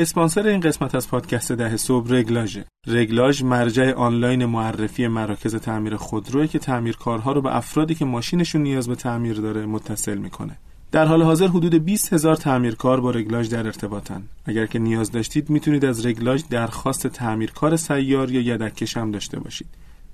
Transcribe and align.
اسپانسر 0.00 0.46
این 0.46 0.60
قسمت 0.60 0.94
از 0.94 1.08
پادکست 1.08 1.52
ده 1.52 1.76
صبح 1.76 2.14
رگلاژ. 2.14 2.58
رگلاژ 2.86 3.42
مرجع 3.42 3.92
آنلاین 3.92 4.44
معرفی 4.44 5.08
مراکز 5.08 5.56
تعمیر 5.56 5.96
خودروی 5.96 6.48
که 6.48 6.58
تعمیرکارها 6.58 7.32
رو 7.32 7.42
به 7.42 7.56
افرادی 7.56 7.94
که 7.94 8.04
ماشینشون 8.04 8.62
نیاز 8.62 8.88
به 8.88 8.94
تعمیر 8.94 9.36
داره 9.36 9.66
متصل 9.66 10.18
می‌کنه. 10.18 10.56
در 10.92 11.06
حال 11.06 11.22
حاضر 11.22 11.46
حدود 11.46 11.74
20 11.74 12.12
هزار 12.12 12.36
تعمیرکار 12.36 13.00
با 13.00 13.10
رگلاژ 13.10 13.48
در 13.48 13.66
ارتباطن. 13.66 14.22
اگر 14.44 14.66
که 14.66 14.78
نیاز 14.78 15.10
داشتید 15.10 15.50
می‌تونید 15.50 15.84
از 15.84 16.06
رگلاژ 16.06 16.42
درخواست 16.50 17.06
تعمیرکار 17.06 17.76
سیار 17.76 18.30
یا 18.30 18.40
یدککش 18.40 18.96
هم 18.96 19.10
داشته 19.10 19.40
باشید. 19.40 19.68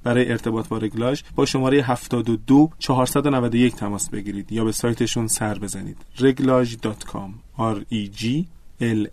برای 0.04 0.30
ارتباط 0.30 0.68
با 0.68 0.78
رگلاژ 0.78 1.22
با 1.34 1.46
شماره 1.46 1.82
72 1.82 2.70
491 2.78 3.74
تماس 3.74 4.10
بگیرید 4.10 4.52
یا 4.52 4.64
به 4.64 4.72
سایتشون 4.72 5.26
سر 5.26 5.58
بزنید. 5.58 5.96
reglage.com 6.16 7.30
r 7.58 7.94
e 7.94 8.20
g 8.20 8.55
l 8.80 9.08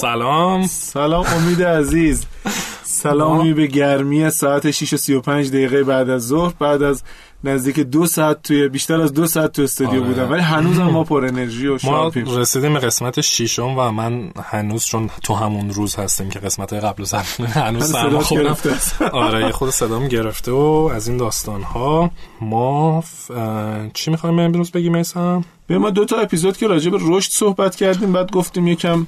سلام. 0.00 0.66
سلام 0.66 1.26
امید 1.26 1.62
عزیز. 1.62 2.26
سلامی 2.82 3.52
به 3.52 3.66
گرمی 3.66 4.30
ساعت 4.30 4.70
6 4.70 4.92
و 4.92 4.96
35 4.96 5.50
دقیقه 5.50 5.84
بعد 5.84 6.10
از 6.10 6.26
ظهر 6.26 6.54
بعد 6.58 6.82
از 6.82 7.02
نزدیک 7.44 7.80
دو 7.80 8.06
ساعت 8.06 8.42
توی 8.42 8.68
بیشتر 8.68 9.00
از 9.00 9.14
دو 9.14 9.26
ساعت 9.26 9.52
تو 9.52 9.62
استودیو 9.62 10.00
آره. 10.00 10.08
بودم 10.08 10.30
ولی 10.30 10.42
هنوزم 10.42 10.82
ما 10.82 11.04
پر 11.04 11.24
انرژی 11.24 11.66
و 11.66 11.72
ما 11.72 11.78
شارپیم 11.78 12.36
رسیدیم 12.36 12.72
به 12.72 12.78
قسمت 12.78 13.20
ششم 13.20 13.78
و 13.78 13.90
من 13.90 14.32
هنوز 14.44 14.84
چون 14.84 15.10
تو 15.22 15.34
همون 15.34 15.70
روز 15.70 15.96
هستیم 15.96 16.28
که 16.28 16.38
قسمت 16.38 16.72
قبل 16.72 17.04
زن 17.12 17.24
هنوز 17.46 17.92
سرما 17.92 18.22
گرفته. 18.30 19.04
آره 19.04 19.40
یه 19.40 19.52
خود 19.52 19.70
صدام 19.70 20.08
گرفته 20.08 20.52
و 20.52 20.90
از 20.94 21.08
این 21.08 21.16
داستان 21.16 21.62
ها 21.62 22.10
ما 22.40 23.00
ف- 23.00 23.32
چی 23.94 24.10
می‌خوایم 24.10 24.38
امروز 24.38 24.70
بگیم 24.70 24.96
میسم 24.96 25.44
به 25.66 25.78
ما 25.78 25.90
دو 25.90 26.04
تا 26.04 26.16
اپیزود 26.16 26.56
که 26.56 26.66
راجع 26.66 26.90
به 26.90 26.98
رشد 27.00 27.30
صحبت 27.30 27.76
کردیم 27.76 28.12
بعد 28.12 28.30
گفتیم 28.30 28.66
یکم 28.66 29.06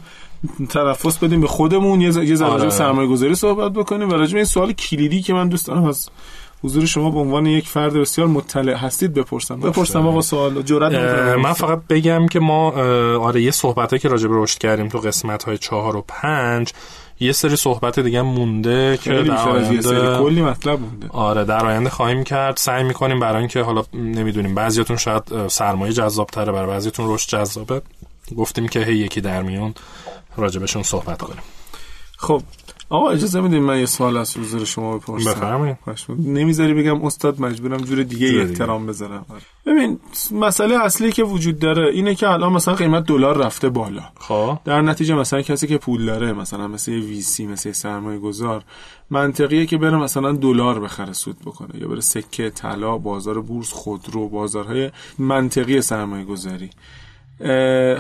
تنفس 0.69 1.19
بدیم 1.19 1.41
به 1.41 1.47
خودمون 1.47 2.01
یه 2.01 2.11
ذره 2.11 2.45
آره. 2.45 2.71
سرمایه 2.71 3.09
گذاری 3.09 3.35
صحبت 3.35 3.73
بکنیم 3.73 4.09
و 4.09 4.13
راجع 4.13 4.33
به 4.33 4.39
این 4.39 4.45
سوال 4.45 4.73
کلیدی 4.73 5.23
که 5.23 5.33
من 5.33 5.49
دوست 5.49 5.67
دارم 5.67 5.85
از 5.85 6.09
حضور 6.65 6.87
شما 6.87 7.11
به 7.11 7.19
عنوان 7.19 7.47
یک 7.47 7.69
فرد 7.69 7.93
بسیار 7.93 8.27
مطلع 8.27 8.75
هستید 8.75 9.15
بپرسم. 9.15 9.61
بپرسم 9.61 10.07
آقا 10.07 10.21
سوال 10.21 10.63
جرأت 10.63 10.93
من 11.39 11.53
فقط 11.53 11.81
بگم 11.89 12.27
که 12.27 12.41
ما 12.41 12.71
آره 13.21 13.43
یه 13.43 13.51
صحبت 13.51 14.01
که 14.01 14.09
راجع 14.09 14.29
به 14.29 14.35
رشد 14.37 14.59
کردیم 14.59 14.89
تو 14.89 14.99
قسمت 14.99 15.43
های 15.43 15.59
چهار 15.59 15.97
و 15.97 16.05
پنج 16.09 16.73
یه 17.21 17.33
سری 17.33 17.57
صحبت 17.57 18.01
دیگه 18.01 18.23
مونده 18.23 18.99
که 19.03 19.11
در 19.11 19.49
آینده 19.49 20.19
کلی 20.19 20.43
مطلب 20.43 20.81
مونده. 20.81 21.09
آره 21.09 21.45
در 21.45 21.67
آینده 21.67 21.91
خواهیم 21.91 22.25
کرد. 22.25 22.57
سعی 22.57 22.83
می‌کنیم 22.83 23.21
برای 23.21 23.39
اینکه 23.39 23.61
حالا 23.63 23.83
نمی‌دونیم 23.95 24.55
بعضیاتون 24.55 24.97
شاید 24.97 25.49
سرمایه 25.49 25.93
جذاب 25.93 26.27
تره 26.27 26.53
برای 26.53 26.67
بعضیاتون 26.67 27.15
رشد 27.15 27.29
جذابه. 27.29 27.83
گفتیم 28.37 28.69
که 28.69 28.81
هی 28.81 28.95
یکی 28.95 29.21
در 29.21 29.43
میون 29.43 29.75
راجبشون 30.37 30.83
صحبت 30.83 31.23
کنیم. 31.23 31.43
خب 32.17 32.43
آقا 32.89 33.11
اجازه 33.11 33.41
میدین 33.41 33.63
من 33.63 33.79
یه 33.79 33.87
سوال 33.87 34.17
از 34.17 34.37
حضور 34.37 34.65
شما 34.65 34.99
بپرسم. 34.99 35.31
بفرمایید. 35.31 35.77
نمی‌ذاری 36.09 36.75
بگم 36.75 37.05
استاد 37.05 37.41
مجبورم 37.41 37.77
جور 37.77 38.03
دیگه 38.03 38.27
دیگه. 38.27 38.41
احترام 38.41 38.87
بذارم. 38.87 39.27
ببین 39.67 39.99
مسئله 40.33 40.85
اصلی 40.85 41.13
که 41.13 41.25
وجود 41.25 41.59
داره 41.59 41.89
اینه 41.93 42.15
که 42.15 42.29
الان 42.29 42.53
مثلا 42.53 42.75
قیمت 42.75 43.05
دلار 43.07 43.39
رفته 43.39 43.69
بالا. 43.69 44.03
خب. 44.19 44.59
در 44.65 44.83
نتیجه 44.83 45.15
مثلا 45.15 45.43
کسی 45.43 45.67
که 45.67 45.79
پول 45.79 46.07
داره 46.07 46.33
مثلا 46.33 46.69
مثل 46.69 46.93
وی 46.93 47.21
سی 47.21 47.47
مثل 47.47 47.73
سرمایه 47.73 48.19
گذار 48.19 48.65
منطقیه 49.11 49.67
که 49.67 49.79
بره 49.79 49.97
مثلا 49.97 50.33
دلار 50.33 50.81
بخره 50.81 51.13
سود 51.13 51.37
بکنه 51.41 51.81
یا 51.81 51.89
بره 51.89 52.01
سکه 52.01 52.51
طلا 52.51 52.99
بازار 52.99 53.41
بورس 53.41 53.73
خودرو 53.73 54.29
بازارهای 54.29 54.91
منطقی 55.19 55.81
سرمایه 55.81 56.25
گذاری 56.25 56.71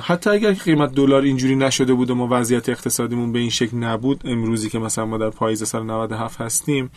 حتی 0.03 0.31
اگر 0.31 0.53
قیمت 0.53 0.95
دلار 0.95 1.23
اینجوری 1.23 1.57
نشده 1.57 1.95
بود 1.95 2.11
و 2.11 2.15
ما 2.15 2.29
وضعیت 2.31 2.69
اقتصادیمون 2.69 3.33
به 3.33 3.39
این 3.39 3.51
شکل 3.51 3.77
نبود 3.77 4.21
امروزی 4.25 4.71
که 4.71 4.79
مثلا 4.79 5.07
ما 5.07 5.19
در 5.19 5.31
پاییز 5.31 5.69
سال 5.69 5.87
97 5.87 6.41
هستیم 6.41 6.91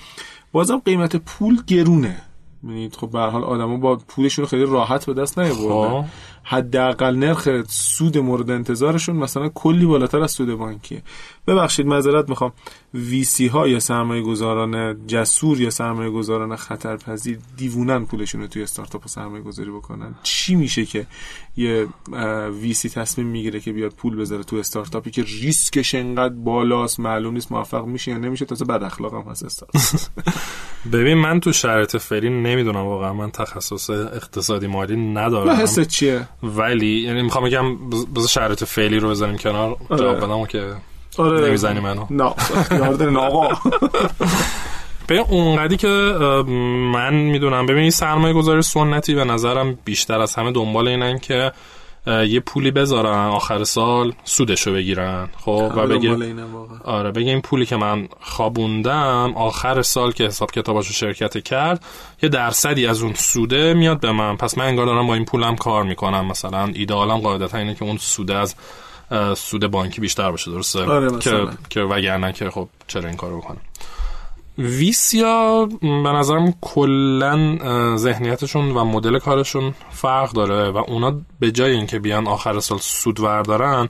بازم 0.52 0.78
قیمت 0.86 1.16
پول 1.16 1.62
گرونه. 1.68 2.22
می‌بینید 2.64 2.96
خب 2.96 3.10
به 3.10 3.20
هر 3.20 3.30
حال 3.30 3.44
آدما 3.44 3.78
با 3.78 3.96
پولشون 3.96 4.46
خیلی 4.46 4.66
راحت 4.66 5.06
به 5.06 5.14
دست 5.14 5.40
نیاوردن. 5.40 6.02
خب. 6.02 6.08
حداقل 6.44 7.16
نرخ 7.16 7.50
سود 7.68 8.18
مورد 8.18 8.52
انتظارشون 8.52 9.16
مثلا 9.16 9.50
کلی 9.50 9.86
بالاتر 9.86 10.22
از 10.22 10.32
سود 10.32 10.56
بانکیه. 10.58 11.02
ببخشید 11.48 11.86
معذرت 11.86 12.30
می‌خوام. 12.30 12.52
ویسی 12.94 13.48
ها 13.48 13.68
یا 13.68 13.80
سرمایه 13.80 14.22
گذاران 14.22 15.06
جسور 15.08 15.62
یا 15.62 15.70
سرمایه 15.70 16.10
گذاران 16.10 16.56
خطرپذیر 16.56 17.40
دیوونن 17.58 18.06
پولشون 18.06 18.42
رو 18.42 18.48
توی 18.48 18.64
استارتاپ 18.64 19.06
و 19.06 19.10
سرمایه 19.10 19.44
گذاری 19.44 19.72
بکنن. 19.72 20.16
چی 20.24 20.56
میشه 20.56 20.86
که 20.86 21.08
یه 21.58 21.88
ویسی 22.62 22.90
تصمیم 22.90 23.28
می‌گیره 23.28 23.60
که 23.60 23.74
بیاد 23.74 23.92
پول 23.92 24.16
بذاره 24.16 24.44
تو 24.44 24.56
استارتاپی 24.56 25.12
که 25.12 25.24
ریسکش 25.42 25.96
انقدر 25.96 26.34
بالاست 26.34 27.00
معلوم 27.00 27.34
نیست 27.34 27.52
موفق 27.52 27.86
میشه 27.86 28.12
یا 28.12 28.18
نمیشه؟ 28.18 28.46
تازه 28.46 28.66
بد 28.66 28.84
اخلاق 28.84 29.14
هم 29.14 29.32
هست 29.32 29.44
استارتاپ. 29.46 29.82
ببین 30.94 31.18
من 31.18 31.40
تو 31.40 31.52
شرایط 31.52 31.98
فعلی 31.98 32.30
نمی‌دونم 32.30 32.86
واقعا. 32.86 33.14
من 33.14 33.32
تخصص 33.32 33.90
اقتصادی 33.90 34.68
مالی 34.68 34.96
ندارم. 35.14 35.50
حست 35.50 35.82
چیه؟ 35.88 36.28
ولی 36.44 37.00
یعنی 37.02 37.22
می‌خوام 37.22 37.46
بگم 37.46 37.90
بذار 37.90 38.28
شرایط 38.28 38.64
فعلی 38.64 39.00
رو 39.00 39.10
بذاریم 39.10 39.38
کنار. 39.38 39.78
آره. 39.90 40.00
جواب 40.00 40.18
بدم 40.18 40.46
که 40.46 40.74
آره. 41.18 41.48
نمی‌زنی 41.48 41.80
منو. 41.80 42.06
نه. 42.09 42.34
یاردن 42.72 43.18
آقا. 43.18 43.48
به 45.08 45.20
اونقدی 45.20 45.78
که 45.78 45.88
من 46.94 47.14
می‌دونم. 47.14 47.66
ببین 47.66 47.81
این 47.81 47.92
سرمایه 47.92 48.34
گذاری 48.34 48.62
سنتی 48.62 49.16
به 49.16 49.24
نظرم 49.24 49.78
بیشتر 49.86 50.20
از 50.20 50.36
همه 50.36 50.52
دنبال 50.52 50.88
اینن 50.88 51.20
که 51.20 51.52
یه 52.08 52.40
پولی 52.40 52.72
بذارن 52.72 53.28
آخر 53.28 53.64
سال 53.64 54.14
سودشو 54.24 54.74
بگیرن. 54.74 55.30
خب 55.46 55.72
و 55.76 55.88
بگه. 55.88 56.18
آره 56.84 57.12
بگه 57.12 57.32
این 57.32 57.42
پولی 57.42 57.66
که 57.66 57.76
من 57.76 58.08
خوابوندم 58.22 59.34
آخر 59.36 59.82
سال 59.82 60.12
که 60.12 60.24
حساب 60.24 60.52
کتاباشو 60.52 60.94
شرکت 60.94 61.44
کرد 61.44 61.86
یه 62.24 62.30
درصدی 62.30 62.88
از 62.88 63.02
اون 63.02 63.14
سوده 63.14 63.74
میاد 63.74 64.00
به 64.00 64.12
من. 64.12 64.38
پس 64.38 64.58
من 64.58 64.66
انگار 64.66 64.86
دارم 64.86 65.08
با 65.08 65.14
این 65.14 65.26
پولم 65.26 65.56
کار 65.56 65.84
می‌کنم. 65.84 66.26
مثلا 66.26 66.72
ایدئالم 66.74 67.18
قاعدتا 67.18 67.58
اینه 67.58 67.76
که 67.76 67.86
اون 67.86 67.97
سوده 67.97 68.36
از 68.36 68.56
سود 69.38 69.68
بانکی 69.68 70.02
بیشتر 70.02 70.32
باشه 70.32 70.52
درسته؟ 70.52 70.80
آره، 70.80 71.10
که 71.10 71.16
مثلا. 71.16 71.54
که 71.70 71.82
وگرنه 71.82 72.34
که 72.34 72.50
خب 72.50 72.70
چرا 72.88 73.08
این 73.08 73.18
کارو 73.18 73.38
بکنم 73.38 73.62
ویسیا 74.58 75.70
به 75.82 75.88
نظرم 75.88 76.54
کلا 76.62 77.58
ذهنیتشون 77.98 78.72
و 78.72 78.84
مدل 78.86 79.20
کارشون 79.20 79.74
فرق 79.90 80.32
داره 80.32 80.70
و 80.70 80.78
اونا 80.78 81.22
به 81.40 81.52
جای 81.52 81.72
اینکه 81.72 82.00
بیان 82.00 82.28
آخر 82.28 82.60
سال 82.60 82.78
سود 82.78 83.20
وردارن 83.20 83.88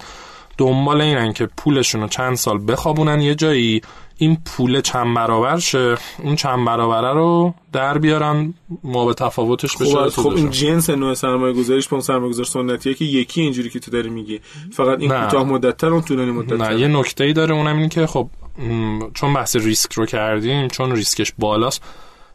دنبال 0.58 1.02
اینن 1.02 1.34
که 1.34 1.46
پولشون 1.58 2.02
رو 2.02 2.08
چند 2.08 2.36
سال 2.36 2.66
بخوابونن. 2.68 3.22
یه 3.22 3.36
جایی 3.36 3.82
این 4.18 4.38
پول 4.46 4.82
چند 4.82 5.16
برابر 5.16 5.60
شه 5.60 5.98
اون 6.24 6.36
چند 6.36 6.66
برابره 6.66 7.14
رو 7.14 7.54
در 7.74 7.98
بیارن 7.98 8.54
ما 8.84 9.06
به 9.06 9.14
تفاوتش 9.14 9.78
بشه 9.78 10.10
خب, 10.10 10.22
خب 10.22 10.30
این. 10.30 10.50
جنس 10.50 10.90
نوع 10.90 11.14
سرمایه 11.14 11.54
گذاریش 11.54 11.88
با 11.88 11.96
اون 11.96 12.02
سرمایه 12.02 12.30
گذار 12.30 12.46
سنتیه 12.46 12.94
که 12.94 13.06
یکی 13.06 13.42
اینجوری 13.42 13.70
که 13.70 13.80
تو 13.80 13.92
داری 13.92 14.10
میگی 14.10 14.40
فقط 14.72 15.00
این. 15.00 15.10
کوتاه 15.10 15.44
مدتتر 15.44 15.88
اون 15.88 16.02
طولانی 16.02 16.32
مدتتر 16.32 16.58
نه 16.58 16.80
یه 16.80 16.88
نکته 16.88 17.24
ای 17.24 17.34
داره 17.34 17.56
اونم 17.56 17.78
این 17.78 17.90
که 17.90 18.08
خب 18.08 18.30
چون 19.14 19.34
بحث 19.34 19.56
ریسک 19.56 19.94
رو 19.94 20.06
کردیم 20.06 20.68
چون 20.68 20.92
ریسکش 20.92 21.34
بالاست 21.40 21.84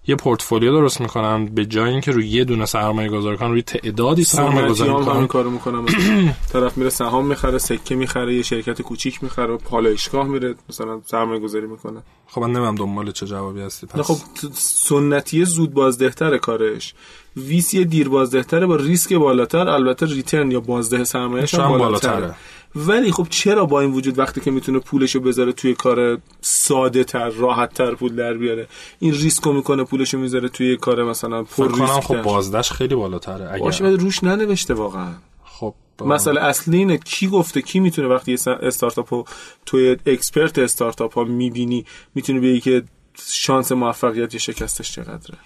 یه 0.06 0.17
پورتفولیو 0.17 0.73
درست 0.73 1.00
می‌کنن 1.00 1.47
به 1.47 1.67
جای 1.67 1.91
اینکه 1.91 2.11
روی 2.11 2.29
یه 2.29 2.44
دونه 2.44 2.67
سرمایه 2.67 3.08
گذاری 3.08 3.37
کنن 3.37 3.50
روی 3.50 3.62
تعدادی 3.62 4.25
سرمایه 4.25 4.69
گذاری 4.69 4.91
همین 4.91 5.02
می‌کنن. 5.02 5.26
کارو 5.26 5.50
می‌کنم 5.50 5.87
طرف 6.52 6.79
میره 6.79 6.91
سهام 6.91 7.26
می‌خره 7.26 7.58
سکه 7.58 7.94
می‌خره 7.94 8.35
یه 8.35 8.43
شرکت 8.43 8.82
کوچیک 8.82 9.23
می‌خره 9.23 9.56
پالایشگاه 9.56 10.26
میره 10.26 10.55
مثلا 10.69 11.00
سرمایه 11.06 11.41
گذاری 11.41 11.67
می‌کنه. 11.67 12.02
خب 12.26 12.41
من 12.41 12.52
نمی‌فهمم 12.52 12.75
دنبال 12.75 13.11
چه 13.11 13.26
جوابی 13.26 13.61
هستی 13.61 13.87
پس. 13.87 14.00
خب 14.00 14.17
سنتی 14.55 15.44
زود 15.44 15.75
بازدهتره 15.75 16.38
کارش. 16.38 16.94
VC 17.37 17.84
دیر 17.84 18.08
بازدهتره 18.08 18.66
با 18.66 18.76
ریسک 18.76 19.12
بالاتر 19.12 19.68
البته 19.68 20.06
return 20.06 20.50
یا 20.50 20.60
بازده 20.60 21.04
سرمایه‌اش 21.04 21.54
هم 21.54 21.78
بالاتره. 21.78 22.12
بالاتره. 22.12 22.34
ولی 22.76 23.12
خب 23.12 23.26
چرا 23.30 23.66
با 23.66 23.80
این 23.80 23.92
وجود 23.92 24.18
وقتی 24.18 24.40
که 24.40 24.50
می‌تونه 24.50 24.78
پولشو 24.78 25.20
بذاره 25.20 25.52
توی 25.52 25.74
کار 25.74 26.18
ساده 26.40 27.04
تر 27.04 27.28
راحت 27.28 27.74
تر 27.74 27.94
پول 27.94 28.16
در 28.16 28.34
بیاره 28.34 28.68
این 28.98 29.14
ریسکو 29.14 29.52
می‌کنه 29.52 29.84
پولشو 29.84 30.18
می‌ذاره 30.18 30.48
توی 30.48 30.76
کار 30.76 31.04
مثلا 31.04 31.42
پر 31.42 31.68
ریسک 31.68 32.00
خب 32.00 32.14
تر. 32.14 32.22
بازدش 32.22 32.72
خیلی 32.72 32.94
بالاتره 32.94 33.58
باشه 33.58 33.84
اگر 33.84 33.92
ولی 33.92 34.04
روش 34.04 34.24
ننوشته 34.24 34.74
واقعا 34.74 35.12
خب 35.44 35.74
مسئله 36.00 36.40
اصلی 36.40 36.76
اینه 36.76 36.96
کی 36.96 37.28
گفته 37.28 37.62
کی 37.62 37.80
می‌تونه 37.80 38.08
وقتی 38.08 38.34
استارتاپ 38.62 39.14
رو 39.14 39.24
توی 39.66 39.96
expert 40.06 40.58
استارتاپ 40.58 41.14
ها 41.14 41.24
می‌بینی 41.24 41.84
می‌تونه 42.14 42.40
بگی 42.40 42.60
که 42.60 42.82
شانس 43.28 43.72
موفقیت 43.72 44.34
یا 44.34 44.40
شکستش 44.40 44.92
چقدره 44.92 45.38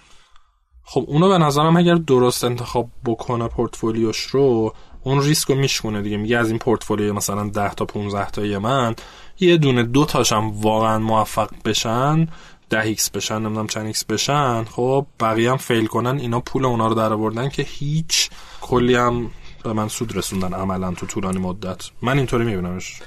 خب 0.85 1.05
اونو 1.07 1.29
به 1.29 1.37
نظرم 1.37 1.77
اگر 1.77 1.95
درست 1.95 2.43
انتخاب 2.43 2.89
بکنه 3.05 3.47
پورتفولیوش 3.47 4.21
رو 4.21 4.73
اون 5.03 5.21
ریسک 5.21 5.49
رو 5.49 5.55
میشکونه 5.55 6.01
دیگه. 6.01 6.17
میگه 6.17 6.37
از 6.37 6.49
این 6.49 6.59
پورتفولیو 6.59 7.13
مثلا 7.13 7.49
10 7.49 7.73
تا 7.73 7.85
15 7.85 8.29
تا 8.29 8.59
من 8.59 8.95
یه 9.39 9.57
دونه 9.57 9.83
دو 9.83 10.05
تاشم 10.05 10.51
واقعا 10.61 10.99
موفق 10.99 11.49
بشن 11.65 12.27
ده 12.69 12.81
X 12.81 13.09
بشن 13.09 13.39
نمی‌دونم 13.39 13.67
چند 13.67 13.85
X 13.85 14.05
بشن 14.05 14.63
خب 14.63 15.05
بقیه 15.19 15.51
هم 15.51 15.57
fail 15.57 15.85
کنن 15.85 16.19
اینا 16.19 16.39
پول 16.39 16.65
اونا 16.65 16.87
رو 16.87 16.93
در 16.93 17.13
آوردن 17.13 17.49
که 17.49 17.63
هیچ 17.63 18.29
کلی 18.61 18.95
هم 18.95 19.31
به 19.63 19.73
من 19.73 19.87
سود 19.87 20.17
رسوندن 20.17 20.53
عملا 20.53 20.91
تو 20.91 21.05
طولانی 21.05 21.39
مدت. 21.39 21.89
من 22.01 22.17
اینطوری 22.17 22.45
میبینمش. 22.45 23.01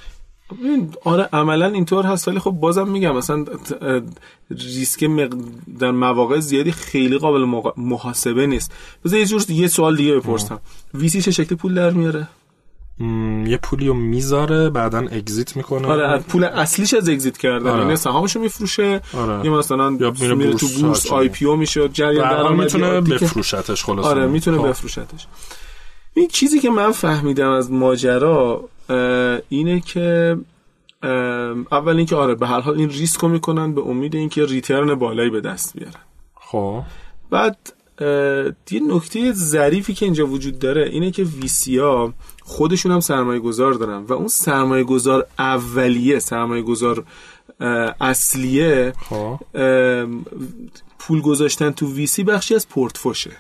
آره 1.04 1.28
عملا 1.32 1.66
اینطور 1.66 2.06
هست 2.06 2.28
ولی 2.28 2.38
خب 2.38 2.50
بازم 2.50 2.88
میگم 2.88 3.16
مثلا 3.16 3.44
ریسک 4.50 5.10
در 5.78 5.90
مواقع 5.90 6.40
زیادی 6.40 6.72
خیلی 6.72 7.18
قابل 7.18 7.70
محاسبه 7.76 8.46
نیست. 8.46 8.72
بذار 9.04 9.18
یه 9.18 9.26
جور 9.26 9.50
یه 9.50 9.68
سوال 9.68 9.96
دیگه 9.96 10.16
بپرسم. 10.16 10.60
VC 10.94 11.22
چه 11.22 11.30
شکلی 11.30 11.56
پول 11.56 11.74
در 11.74 11.90
میاره؟ 11.90 12.28
یه 13.46 13.58
پولی 13.62 13.88
رو 13.88 13.94
می‌ذاره 13.94 14.70
بعدا 14.70 14.98
exit 14.98 15.56
می‌کنه. 15.56 15.88
آره 15.88 16.18
پول 16.18 16.44
اصلیش 16.44 16.94
از 16.94 17.08
exit 17.08 17.38
کردن. 17.38 17.70
آره. 17.70 17.82
یعنی 17.82 17.96
سهامشو 17.96 18.40
میفروشه 18.40 19.00
آره. 19.14 19.46
یا 19.46 19.58
مثلا 19.58 19.96
یا 20.00 20.14
میره 20.34 20.54
تو 20.54 20.68
بورس 20.68 21.12
آی 21.12 21.28
پی 21.28 21.44
او 21.44 21.56
میشه 21.56 21.88
جریان 21.88 22.30
درآمدی 22.30 22.62
می‌تونه 22.62 23.00
بفروشتش 23.00 23.84
خلاص 23.84 24.04
آره 24.04 24.26
می‌تونه 24.26 24.58
خب. 24.58 24.68
بفروشتش. 24.68 25.26
این 26.14 26.28
چیزی 26.28 26.60
که 26.60 26.70
من 26.70 26.92
فهمیدم 26.92 27.50
از 27.50 27.72
ماجرا 27.72 28.68
اینه 29.48 29.80
که 29.80 30.38
اول 31.72 31.96
اینکه 31.96 32.16
آره 32.16 32.34
به 32.34 32.46
هر 32.46 32.60
حال 32.60 32.78
این 32.78 32.90
ریسک 32.90 33.20
رو 33.20 33.28
می‌کنن 33.28 33.74
به 33.74 33.80
امید 33.80 34.14
اینکه 34.14 34.46
return 34.46 34.94
بالایی 34.94 35.30
به 35.30 35.40
دست 35.40 35.76
بیارن. 35.76 36.00
خب. 36.34 36.82
بعد 37.30 37.72
یه 38.70 38.80
نکته 38.88 39.32
ظریفی 39.32 39.94
که 39.94 40.04
اینجا 40.04 40.26
وجود 40.26 40.58
داره 40.58 40.88
اینه 40.88 41.10
که 41.10 41.22
ویسیا 41.22 42.14
خودشون 42.42 42.92
هم 42.92 43.00
سرمایه 43.00 43.40
گذار 43.40 43.72
دارن 43.72 44.02
و 44.02 44.12
اون 44.12 44.28
سرمایه 44.28 44.84
گذار 44.84 45.26
اولیه 45.38 46.18
سرمایه 46.18 46.62
گذار 46.62 47.04
اصلیه 48.00 48.92
خب. 49.08 49.40
پول 50.98 51.20
گذاشتن 51.20 51.70
تو 51.70 51.92
ویسی 51.92 52.24
بخشی 52.24 52.54
از 52.54 52.68
پورتفوشه. 52.68 53.30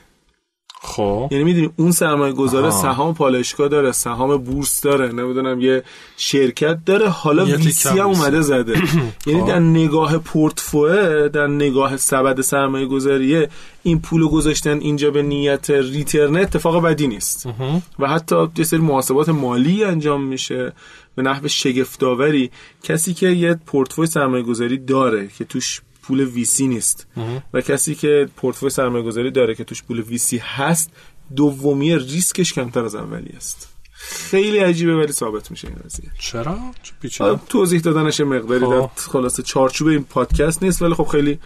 خب. 0.82 1.28
یعنی 1.30 1.44
می‌دونی 1.44 1.70
اون 1.76 1.92
سرمایه 1.92 2.32
گذاره 2.32 2.70
سهام 2.70 3.14
پالایشگاه 3.14 3.68
داره 3.68 3.92
سهام 3.92 4.36
بورس 4.36 4.80
داره 4.80 5.12
نمی‌دونم 5.12 5.60
یه 5.60 5.82
شرکت 6.16 6.78
داره 6.86 7.08
حالا 7.08 7.44
ویسی 7.44 7.88
هم 7.88 8.06
اومده 8.06 8.40
زده. 8.40 8.82
یعنی 9.26 9.42
در 9.42 9.58
نگاه 9.58 10.18
پورتفوه 10.18 11.28
در 11.28 11.46
نگاه 11.46 11.96
سبد 11.96 12.40
سرمایه 12.40 12.86
گذاریه 12.86 13.48
این 13.82 14.00
پول 14.00 14.28
گذاشتن 14.28 14.78
اینجا 14.78 15.10
به 15.10 15.22
نیت 15.22 15.70
return 15.70 16.36
اتفاق 16.36 16.82
بدی 16.82 17.06
نیست. 17.06 17.48
و 17.98 18.08
حتی 18.08 18.48
یه 18.56 18.64
سری 18.64 18.80
محاسبات 18.80 19.28
مالی 19.28 19.84
انجام 19.84 20.24
میشه 20.24 20.72
به 21.14 21.22
نحو 21.22 21.48
شگفت‌آوری 21.48 22.50
کسی 22.82 23.14
که 23.14 23.28
یه 23.28 23.54
پورتفوی 23.66 24.06
سرمایه 24.06 24.42
گذاری 24.42 24.78
داره 24.78 25.28
که 25.38 25.44
توش 25.44 25.80
پول 26.08 26.20
VC 26.20 26.66
نیست. 26.66 27.06
و 27.54 27.60
کسی 27.60 27.94
که 27.94 28.28
پورتفوی 28.36 28.70
سرمایه 28.70 29.04
گذاری 29.04 29.30
داره 29.30 29.54
که 29.54 29.64
توش 29.64 29.82
پول 29.82 30.00
VC 30.00 30.38
هست 30.38 30.90
دومی 31.36 31.98
ریسکش 31.98 32.52
کمتر 32.52 32.84
از 32.84 32.94
اولی 32.94 33.32
است. 33.36 33.68
خیلی 33.92 34.58
عجیبه 34.58 34.96
ولی 34.96 35.12
ثابت 35.12 35.50
میشه 35.50 35.68
این 35.68 35.76
قضیه. 35.84 36.10
چرا؟ 36.18 36.58
توضیح 37.48 37.80
دادنش 37.80 38.20
مقداری 38.20 38.64
خب. 38.64 38.70
در 38.70 38.88
خلاصه 38.96 39.42
چارچوب 39.42 39.88
این 39.88 40.04
پادکست 40.04 40.62
نیست 40.62 40.82
ولی 40.82 40.94
خب 40.94 41.04
خیلی 41.04 41.38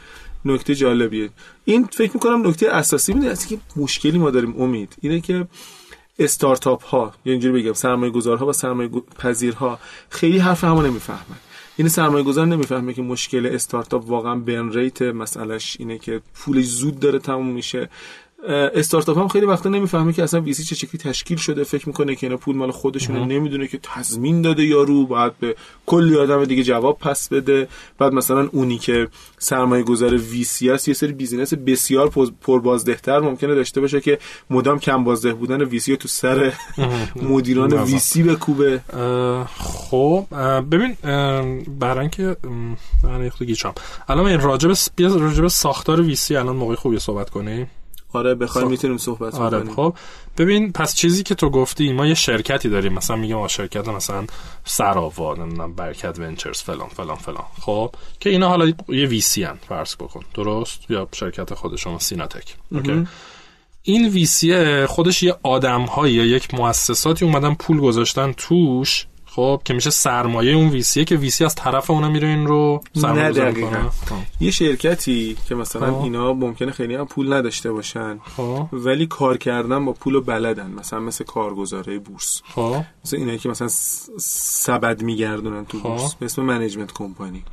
نکته 0.44 0.74
جالبیه. 0.74 1.30
این 1.64 1.88
فکر 1.92 2.10
می‌کنم 2.14 2.46
نکته 2.46 2.68
اساسی 2.68 3.12
میده 3.12 3.36
که 3.48 3.58
مشکلی 3.76 4.18
ما 4.18 4.30
داریم 4.30 4.62
امید. 4.62 4.96
اینه 5.00 5.20
که 5.20 5.46
استارتاپ 6.18 6.84
ها 6.84 7.14
یا 7.24 7.32
اینجوری 7.32 7.62
بگم 7.62 7.72
سرمایه 7.72 8.12
گذارها 8.12 8.46
و 8.46 8.52
سرمایه 8.52 8.90
پذیرها 9.18 9.78
خیلی 10.10 10.38
حرف 10.38 10.64
همو 10.64 10.82
نمی‌فهمن. 10.82 11.36
این 11.82 11.88
سرمایه 11.88 12.24
گذار 12.24 12.46
نمی‌فهمه 12.46 12.92
که 12.92 13.02
مشکل 13.02 13.46
استارتاپ 13.46 14.08
واقعا 14.08 14.34
برن 14.34 14.72
ریت 14.72 15.02
مسئلهش 15.02 15.76
اینه 15.80 15.98
که 15.98 16.20
پولش 16.34 16.64
زود 16.64 17.00
داره 17.00 17.18
تموم 17.18 17.46
میشه. 17.46 17.88
استارتاپ 18.48 19.18
هم 19.18 19.28
خیلی 19.28 19.46
وقتا 19.46 19.68
نمی‌فهمه 19.68 20.12
که 20.12 20.22
اصلا 20.22 20.40
ویسی 20.40 20.64
چه 20.64 20.74
شکلی 20.74 20.98
تشکیل 20.98 21.38
شده 21.38 21.64
فکر 21.64 21.88
می‌کنه 21.88 22.14
که 22.14 22.26
اینا 22.26 22.36
پول 22.36 22.56
مال 22.56 22.70
خودشونه 22.70 23.24
نمی‌دونه 23.24 23.66
که 23.66 23.78
تضمین 23.82 24.42
داده 24.42 24.64
یارو 24.64 25.06
باید 25.06 25.38
به 25.38 25.56
کلی 25.86 26.16
آدم 26.16 26.44
دیگه 26.44 26.62
جواب 26.62 26.98
پس 26.98 27.28
بده. 27.28 27.68
بعد 27.98 28.12
مثلا 28.12 28.48
اونی 28.52 28.78
که 28.78 29.08
سرمایه 29.38 29.82
گذار 29.82 30.16
VC 30.16 30.70
است 30.70 30.88
یه 30.88 30.94
سری 30.94 31.12
business 31.12 31.54
بسیار 31.54 32.10
پربازدهتر 32.42 33.20
ممکنه 33.20 33.54
داشته 33.54 33.80
باشه 33.80 34.00
که 34.00 34.18
مدام 34.50 34.78
کم 34.78 35.04
بازده 35.04 35.34
بودن 35.34 35.62
VC 35.62 35.96
تو 35.96 36.08
سر 36.08 36.52
مدیران 37.30 37.72
ویسی 37.72 38.22
بکوبه. 38.22 38.80
خب 39.58 40.26
ببین 40.70 40.96
برای 41.80 42.00
اینکه 42.00 42.36
من 43.02 43.30
گیچم 43.38 43.74
الان 44.08 44.40
راجب 44.40 44.72
راجب 44.98 45.48
ساختار 45.48 46.00
VC 46.00 46.36
الان 46.36 46.56
موقع 46.56 46.74
خوبی 46.74 46.98
صحبت 46.98 47.30
کنیم. 47.30 47.70
آره 48.12 48.34
بخوایم 48.34 48.68
می‌تونیم 48.68 48.96
صحبت 48.96 49.34
آره 49.34 49.60
کنیم. 49.60 49.74
خب. 49.74 49.94
ببین 50.38 50.72
پس 50.72 50.94
چیزی 50.94 51.22
که 51.22 51.34
تو 51.34 51.50
گفتی 51.50 51.92
ما 51.92 52.06
یه 52.06 52.14
شرکتی 52.14 52.68
داریم. 52.68 52.92
مثلا 52.92 53.16
میگم 53.16 53.36
ما 53.36 53.48
شرکت 53.48 53.88
مثلا 53.88 54.26
سراوا 54.64 55.34
نمی‌دونم 55.34 55.74
برکت 55.74 56.18
Ventures 56.18 56.62
فلان 56.62 56.88
فلان 56.88 57.16
فلان. 57.16 57.44
خب 57.60 57.94
که 58.20 58.30
اینا 58.30 58.48
حالا 58.48 58.72
یه 58.88 59.06
VC 59.06 59.44
ان 59.44 59.58
فرض 59.68 59.94
بکن. 59.94 60.24
درست؟ 60.34 60.90
یا 60.90 61.08
شرکت 61.12 61.54
خودشون 61.54 61.98
سیناتک. 61.98 62.54
اوکی. 62.72 63.06
این 63.82 64.08
VC 64.08 64.86
خودش 64.86 65.22
یه 65.22 65.36
آدم 65.42 65.86
یا 65.96 66.06
یک 66.08 66.54
مؤسساتی 66.54 67.24
اومدن 67.24 67.54
پول 67.54 67.80
گذاشتن 67.80 68.32
توش 68.32 69.06
خب 69.34 69.62
که 69.64 69.74
میشه 69.74 69.90
سرمایه 69.90 70.52
اون 70.52 70.68
VC 70.68 70.92
ه 70.92 71.04
که 71.04 71.16
VC 71.16 71.44
از 71.44 71.54
طرف 71.54 71.90
اونا 71.90 72.08
میره 72.08 72.28
این 72.28 72.46
رو 72.46 72.80
سرمایه 72.94 73.52
خب. 73.52 74.16
یه 74.40 74.50
شرکتی 74.50 75.36
که 75.48 75.54
مثلا 75.54 75.92
خب. 75.92 76.02
اینا 76.02 76.32
ممکنه 76.32 76.72
خیلی 76.72 76.94
هم 76.94 77.06
پول 77.06 77.32
نداشته 77.32 77.72
باشن 77.72 78.18
خب. 78.36 78.68
ولی 78.72 79.06
کار 79.06 79.36
کردن 79.36 79.84
با 79.84 79.92
پول 79.92 80.20
بلدن 80.20 80.70
مثلا 80.70 81.00
مثل 81.00 81.24
کارگزاره 81.24 81.98
بورس 81.98 82.42
خب. 82.54 82.84
مثل 83.04 83.16
اینایی 83.16 83.38
که 83.38 83.48
مثلا 83.48 83.68
سبد 84.18 85.02
میگردونن 85.02 85.64
تو 85.64 85.78
بورس 85.78 86.16
مثل 86.20 86.42
management 86.42 86.92
company 86.92 87.44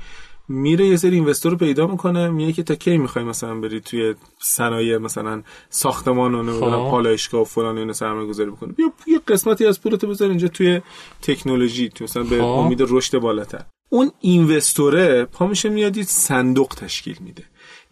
میره 0.49 0.85
یه 0.85 0.97
سری 0.97 1.15
investor 1.15 1.51
رو 1.51 1.57
پیدا 1.57 1.87
می‌کنه 1.87 2.29
میگه 2.29 2.53
که 2.53 2.63
تا 2.63 2.75
کی 2.75 2.97
می‌خوای 2.97 3.25
مثلا 3.25 3.55
بری 3.55 3.79
توی 3.79 4.15
صنایع 4.39 4.97
مثلا 4.97 5.43
ساختمان 5.69 6.35
و 6.35 6.43
نمی‌دونم 6.43 6.89
پالایشگاه 6.89 7.41
و 7.41 7.43
فلان 7.43 7.77
اینو 7.77 7.93
سرمایه 7.93 8.27
گذاری 8.27 8.49
بکنه. 8.49 8.73
بیا 8.73 8.91
یه 9.07 9.19
قسمتی 9.27 9.65
از 9.65 9.81
پولتو 9.81 10.07
بذار 10.07 10.29
اینجا 10.29 10.47
توی 10.47 10.81
تکنولوژی 11.21 11.89
تو 11.89 12.03
مثلا 12.03 12.23
به 12.23 12.43
امید 12.43 12.83
رشد 12.89 13.19
بالاتر. 13.19 13.65
اون 13.89 14.11
investor 14.21 15.13
ه 15.13 15.25
پا 15.25 15.47
میشه 15.47 15.69
میاد 15.69 16.01
صندوق 16.01 16.67
تشکیل 16.67 17.17
میده. 17.19 17.43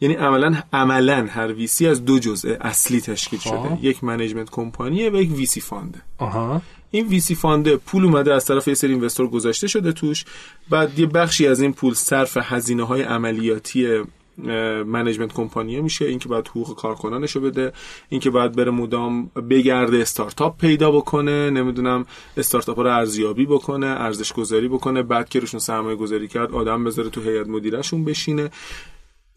یعنی 0.01 0.15
عملا 0.15 0.55
عملا 0.73 1.27
هر 1.31 1.53
VC 1.53 1.87
از 1.87 2.05
دو 2.05 2.19
جزء 2.19 2.55
اصلی 2.61 3.01
تشکیل 3.01 3.39
شده. 3.39 3.77
یک 3.81 4.03
management 4.03 4.49
company 4.49 5.02
ه 5.02 5.09
و 5.09 5.15
یک 5.15 5.31
VC 5.31 5.61
fund 5.61 5.93
ه 5.93 6.01
آها. 6.17 6.61
این 6.91 7.07
VC 7.07 7.35
fund 7.35 7.67
ه 7.67 7.75
پول 7.75 8.05
اومده 8.05 8.33
از 8.33 8.45
طرف 8.45 8.67
یه 8.67 8.73
سری 8.73 8.93
investor 8.93 9.27
گذاشته 9.27 9.67
شده 9.67 9.91
توش. 9.91 10.25
بعد 10.69 10.99
یه 10.99 11.05
بخشی 11.05 11.47
از 11.47 11.61
این 11.61 11.73
پول 11.73 11.93
صرف 11.93 12.37
هزینه 12.41 12.83
های 12.83 13.01
عملیاتی 13.01 14.03
management 14.85 15.33
company 15.33 15.81
میشه. 15.81 16.05
اینکه 16.05 16.29
بعد 16.29 16.47
حقوق 16.47 16.75
کارکنانش 16.75 17.31
رو 17.31 17.41
بده 17.41 17.73
اینکه 18.09 18.29
بعد 18.29 18.55
بره 18.55 18.71
مدام 18.71 19.25
بگرده 19.49 19.97
استارتاپ 19.97 20.57
پیدا 20.57 20.91
بکنه 20.91 21.49
نمی‌دونم 21.49 22.05
استارتاپ 22.37 22.79
رو 22.79 22.87
ارزیابی 22.87 23.45
بکنه 23.45 23.87
ارزش 23.87 24.33
گذاری 24.33 24.67
بکنه 24.67 25.03
بعد 25.03 25.29
که 25.29 25.39
روشون 25.39 25.59
سرمایه 25.59 25.95
گذاری 25.95 26.27
کرد 26.27 26.51
آدم 26.51 26.83
بذاره 26.83 27.09
تو 27.09 27.21
هیئت 27.21 27.47
مدیرشون 27.47 28.05
بشینه. 28.05 28.49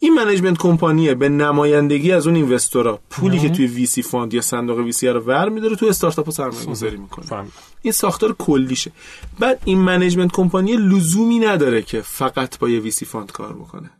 این 0.03 0.15
management 0.15 0.59
company 0.59 1.08
ه 1.08 1.15
به 1.15 1.29
نمایندگی 1.29 2.13
از 2.13 2.27
اون 2.27 2.37
investor 2.37 2.94
ا. 2.94 3.01
پولی 3.11 3.39
که 3.39 3.49
توی 3.49 3.67
VC 3.67 4.03
fund 4.03 4.35
یا 4.35 4.41
صندوق 4.41 4.79
VC 4.79 5.09
رو 5.09 5.21
ور 5.21 5.49
میداره 5.49 5.77
تو 5.77 5.87
استارتاپ 5.87 6.31
سرمایه 6.31 6.67
گذاری 6.67 6.97
می‌کنه. 6.97 7.45
این 7.83 7.93
ساختار 7.93 8.33
کلیشه. 8.39 8.93
بعد 9.39 9.61
این 9.65 9.79
management 9.79 10.33
company 10.33 10.77
لزومی 10.77 11.39
نداره 11.39 11.83
که 11.83 12.01
فقط 12.01 12.59
با 12.59 12.69
یه 12.69 12.81
VC 12.81 13.05
fund 13.05 13.33
کار 13.33 13.53
بکنه. 13.53 13.91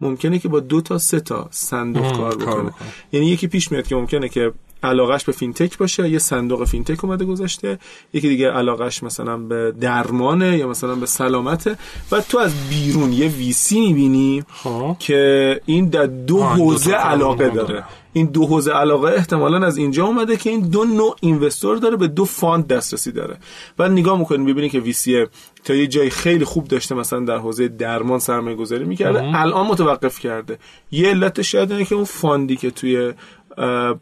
ممکنه 0.00 0.38
که 0.38 0.48
با 0.48 0.60
دو 0.60 0.80
تا 0.80 0.98
سه 0.98 1.20
تا 1.20 1.48
صندوق 1.50 2.16
کار 2.16 2.36
بکنه. 2.36 2.72
یعنی 3.12 3.26
یکی 3.26 3.46
پیش 3.46 3.72
میاد 3.72 3.86
که 3.86 3.96
ممکنه 3.96 4.28
که 4.28 4.52
علاقش 4.82 5.24
به 5.24 5.32
فینتک 5.32 5.78
باشه. 5.78 6.08
یه 6.08 6.18
صندوق 6.18 6.64
فینتک 6.64 7.04
اومده 7.04 7.24
گذاشته. 7.24 7.78
یکی 8.12 8.28
دیگه 8.28 8.50
علاقش 8.50 9.02
مثلا 9.02 9.36
به 9.36 9.74
درمانه 9.80 10.58
یا 10.58 10.68
مثلا 10.68 10.94
به 10.94 11.06
سلامته. 11.06 11.76
و 12.12 12.20
تو 12.20 12.38
از 12.38 12.52
بیرون 12.70 13.12
یه 13.12 13.28
VC 13.28 13.80
می‌بینی 13.80 14.44
خب. 14.48 14.96
که 14.98 15.60
این 15.66 15.88
در 15.88 16.06
دو 16.06 16.42
حوزه 16.42 16.92
علاقه 16.92 17.48
داره. 17.50 17.84
این 18.12 18.26
دو 18.26 18.46
حوزه 18.46 18.72
علاقه 18.72 19.12
احتمالا 19.12 19.66
از 19.66 19.76
اینجا 19.76 20.06
اومده 20.06 20.36
که 20.36 20.50
این 20.50 20.60
دو 20.60 20.84
نوع 20.84 21.16
investor 21.20 21.76
داره 21.76 21.96
به 21.96 22.08
دو 22.08 22.24
fund 22.24 22.66
دسترسی 22.66 23.12
داره. 23.12 23.36
بعد 23.76 23.90
نگاه 23.90 24.18
می‌کنیم 24.18 24.46
ببینید 24.46 24.70
که 24.70 24.80
VC 24.80 25.26
تا 25.64 25.74
یه 25.74 25.86
جای 25.86 26.10
خیلی 26.10 26.44
خوب 26.44 26.68
داشته 26.68 26.94
مثلا 26.94 27.20
در 27.20 27.36
حوزه 27.36 27.68
درمان 27.68 28.18
سرمایه 28.18 28.56
گذاری 28.56 28.84
می‌کرده 28.84 29.22
الان 29.34 29.66
متوقف 29.66 30.18
کرده. 30.18 30.58
یه 30.90 31.08
علتش 31.08 31.52
شاید 31.52 31.72
اینه 31.72 31.84
که 31.84 31.94
اون 31.94 32.04
fund 32.04 32.46
ی 32.46 32.56
که 32.56 32.70
توی 32.70 33.12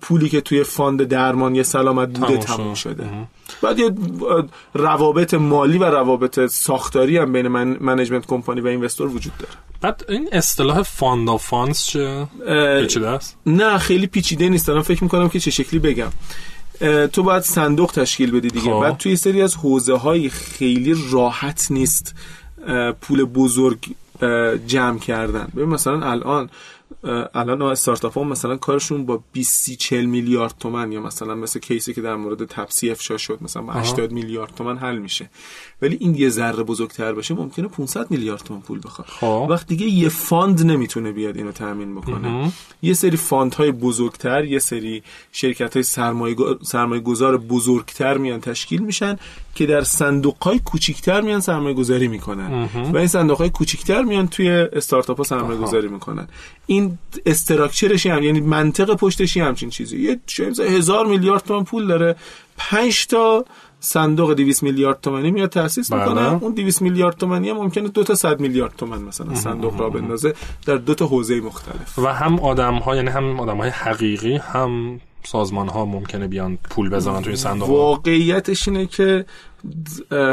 پولی 0.01 0.29
که 0.29 0.41
توی 0.41 0.65
fund 0.65 1.03
درمان 1.03 1.55
یه 1.55 1.63
سلامت 1.63 2.19
بوده 2.19 2.37
تموم 2.37 2.75
شده. 2.75 3.05
بعد 3.63 3.79
یه 3.79 3.93
روابط 4.75 5.35
مالی 5.35 5.79
و 5.79 5.85
روابط 5.85 6.47
ساختاری 6.47 7.19
هم 7.19 7.33
بین 7.33 7.49
من، 7.49 7.77
management 7.81 8.27
company 8.27 8.61
و 8.61 8.67
investor 8.67 9.09
وجود 9.09 9.33
داره. 9.39 9.53
بعد 9.81 10.05
این 10.09 10.29
اصطلاح 10.33 10.83
fund 10.83 11.29
of 11.29 11.47
funds 11.47 11.83
چه؟ 11.85 12.27
پیچیده 12.81 13.09
است 13.09 13.37
نه 13.47 13.79
خیلی 13.79 14.07
پیچیده 14.07 14.49
نیست. 14.49 14.67
دارم 14.67 14.83
فکر 14.83 15.05
می‌کنم 15.05 15.29
که 15.29 15.41
چه 15.41 15.51
شکلی 15.51 15.81
بگم. 15.81 16.09
تو 17.13 17.23
باید 17.23 17.43
صندوق 17.43 17.93
تشکیل 17.93 18.31
بدی 18.31 18.49
دیگه. 18.49 18.71
خواه. 18.71 18.83
بعد 18.83 18.97
توی 18.97 19.17
سری 19.17 19.43
از 19.43 19.57
حوزه 19.57 19.97
های 19.97 20.29
خیلی 20.29 20.95
راحت 21.11 21.67
نیست 21.71 22.15
پول 23.01 23.25
بزرگ 23.25 23.79
جمع 24.67 24.99
کردن. 24.99 25.49
ببین 25.57 25.69
مثلا 25.69 26.11
الان 26.11 26.51
الان 27.35 27.63
استارتاپ 27.63 28.15
ها 28.15 28.25
مثلا 28.25 28.57
کارشون 28.57 29.07
با 29.07 29.23
20 29.33 29.71
40 29.71 30.05
میلیارد 30.05 30.55
تومن 30.61 30.93
یا 30.93 31.01
مثلا 31.01 31.35
مثل 31.35 31.61
case 31.61 31.88
ی 31.88 31.95
که 31.95 32.01
در 32.01 32.17
مورد 32.17 32.45
تپسی 32.45 32.91
افشا 32.91 33.17
شد 33.17 33.39
مثلا 33.41 33.63
با 33.63 33.73
80 33.73 34.13
میلیارد 34.13 34.55
تومن 34.55 34.79
حل 34.79 34.99
میشه. 34.99 35.31
ولی 35.83 35.97
این 36.01 36.15
یه 36.15 36.29
ذره 36.29 36.63
بزرگتر 36.63 37.13
باشه 37.13 37.35
ممکنه 37.35 37.69
500 37.69 38.11
میلیارد 38.11 38.43
تومن 38.43 38.61
پول 38.61 38.81
بخواد. 38.85 39.09
خب. 39.09 39.47
وقت 39.51 39.67
دیگه 39.67 39.87
یه 39.87 40.09
fund 40.09 40.67
نمی‌تونه 40.67 41.13
بیاد 41.13 41.37
اینو 41.37 41.53
تامین 41.53 41.95
بکنه. 41.95 42.53
یه 42.83 42.95
سری 42.95 43.17
fund 43.17 43.55
های 43.55 43.73
بزرگتر 43.73 44.45
یه 44.45 44.59
سری 44.59 45.03
شرکت 45.33 45.75
های 45.75 45.83
سرمایه, 45.83 46.37
سرمایه 46.63 47.03
گذار 47.03 47.37
بزرگتر 47.37 48.19
میان 48.19 48.41
تشکیل 48.41 48.83
میشن 48.83 49.17
که 49.55 49.67
در 49.67 49.83
صندوق 49.83 50.43
های 50.43 50.59
کوچیکتر 50.59 51.21
میان 51.21 51.41
سرمایه 51.41 51.75
گذاری 51.75 52.09
می‌کنن 52.09 52.69
و 52.93 52.97
این 52.97 53.07
صندوق 53.07 53.39
های 53.39 53.51
کوچیکتر 53.51 54.03
میان 54.03 54.29
توی 54.29 54.51
استارتاپ 54.51 55.17
ها 55.17 55.25
سرمایه 55.25 55.59
گذاری 55.59 55.89
می‌کنن. 55.89 56.29
این 56.67 56.98
structure 57.27 57.92
ش 57.92 58.07
هم 58.07 58.23
یعنی 58.23 58.41
منطق 58.41 58.95
پشتش 58.95 59.29
یه 59.29 59.41
همچین 59.41 59.71
چیزی. 59.71 60.03
یه 60.03 60.21
شاید 60.27 60.61
هزار 60.61 61.07
میلیارد 61.07 61.43
تومان 61.43 61.65
پول 61.65 61.87
داره. 61.87 62.17
5 62.57 63.07
تا 63.07 63.45
صندوق 63.81 64.35
200 64.35 64.63
میلیارد 64.63 65.01
تومانی 65.01 65.31
میاد 65.31 65.49
تاسیس 65.49 65.93
بله. 65.93 66.01
می‌کنه. 66.01 66.43
اون 66.43 66.53
200 66.55 66.83
میلیارد 66.83 67.17
تومانی 67.17 67.51
هم 67.51 67.57
ممکنه 67.57 67.89
دو 67.89 68.05
تا 68.05 68.15
100 68.15 68.41
میلیارد 68.41 68.77
تومن 68.77 69.03
مثلا 69.03 69.35
صندوق 69.35 69.81
را 69.81 69.91
بندازه 69.91 70.35
در 70.67 70.77
دو 70.77 70.95
تا 70.95 71.07
حوزه 71.07 71.41
مختلف. 71.41 71.99
و 71.99 72.07
هم 72.15 72.41
آدم 72.41 72.75
ها 72.75 72.97
یعنی 72.97 73.09
هم 73.11 73.41
آدم 73.41 73.57
های 73.57 73.71
حقیقی 73.71 74.37
هم 74.37 75.01
سازمان 75.25 75.69
ها 75.69 75.85
ممکنه 75.85 76.29
بیان 76.29 76.59
پول 76.71 76.91
بزنن 76.91 77.23
توی 77.23 77.37
صندوق 77.37 77.71
واقعیتش 77.71 78.69
اینه 78.69 78.87
که 78.87 79.27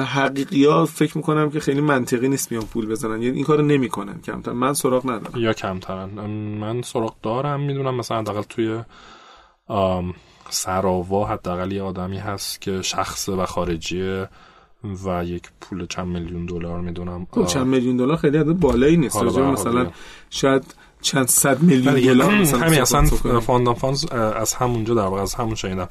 حقیقی 0.06 0.66
ها 0.66 0.86
فکر 0.86 1.18
می‌کنم 1.18 1.50
که 1.50 1.60
خیلی 1.60 1.82
منطقی 1.82 2.30
نیست 2.30 2.50
بیان 2.50 2.64
پول 2.66 2.88
بزنن. 2.88 3.22
یعنی 3.22 3.36
این 3.36 3.46
کارو 3.46 3.62
نمی‌کنن 3.62 4.22
کمتر. 4.22 4.52
من 4.52 4.74
سراغ 4.74 5.06
ندارم. 5.06 5.32
یا 5.36 5.54
کمترن. 5.54 6.10
من 6.60 6.82
سراغ 6.82 7.16
دارم. 7.24 7.60
می‌دونم 7.60 7.96
مثلا 7.96 8.18
حداقل 8.18 8.42
توی 8.42 8.80
سراوا 10.50 11.26
حداقل 11.26 11.72
یه 11.72 11.82
آدمی 11.82 12.18
هست 12.18 12.62
که 12.62 12.82
شخص 12.82 13.30
و 13.30 13.46
خارجیه 13.46 14.30
و 15.06 15.26
یک 15.26 15.50
پول 15.62 15.86
چند 15.86 16.08
میلیون 16.08 16.46
دلار 16.46 16.82
می‌دونم. 16.82 17.28
خب 17.32 17.46
چند 17.46 17.68
میلیون 17.68 17.98
دلار 17.98 18.18
خیلی 18.18 18.38
عدد 18.38 18.54
بالایی 18.54 18.98
نیست. 18.98 19.24
مثلا 19.24 19.88
شاید 20.30 20.76
چند 21.06 21.28
صد 21.28 21.62
میلیون 21.62 21.94
دلار 21.94 22.32
همین 22.32 22.82
اصلا 22.82 23.06
fund 23.40 23.74
of 23.74 23.83
funds 23.83 24.06
از 24.12 24.54
همونجا 24.54 24.94
در 24.94 25.02
واقع 25.02 25.22
از 25.22 25.36
همون 25.36 25.56
شنیدم 25.56 25.88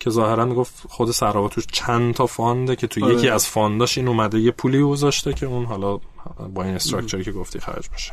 که 0.00 0.10
ظاهرا 0.10 0.44
می‌گفت 0.44 0.74
خود 0.88 1.10
سراوا 1.10 1.48
توش 1.48 1.66
چند 1.72 2.14
تا 2.14 2.26
fund 2.26 2.66
ه 2.66 2.76
که 2.76 2.86
تو 2.86 3.04
آره. 3.04 3.14
یکی 3.14 3.28
از 3.28 3.46
fund 3.46 3.81
اش 3.81 3.98
این 3.98 4.08
اومده 4.08 4.38
یه 4.38 4.50
پولی 4.50 4.82
گذاشته 4.82 5.32
که 5.32 5.46
اون 5.46 5.64
حالا 5.64 6.00
با 6.54 6.64
این 6.64 6.74
structure 6.74 7.19
ی 7.19 7.24
که 7.24 7.32
گفتی 7.32 7.58
خرج 7.58 7.90
میشه 7.92 8.12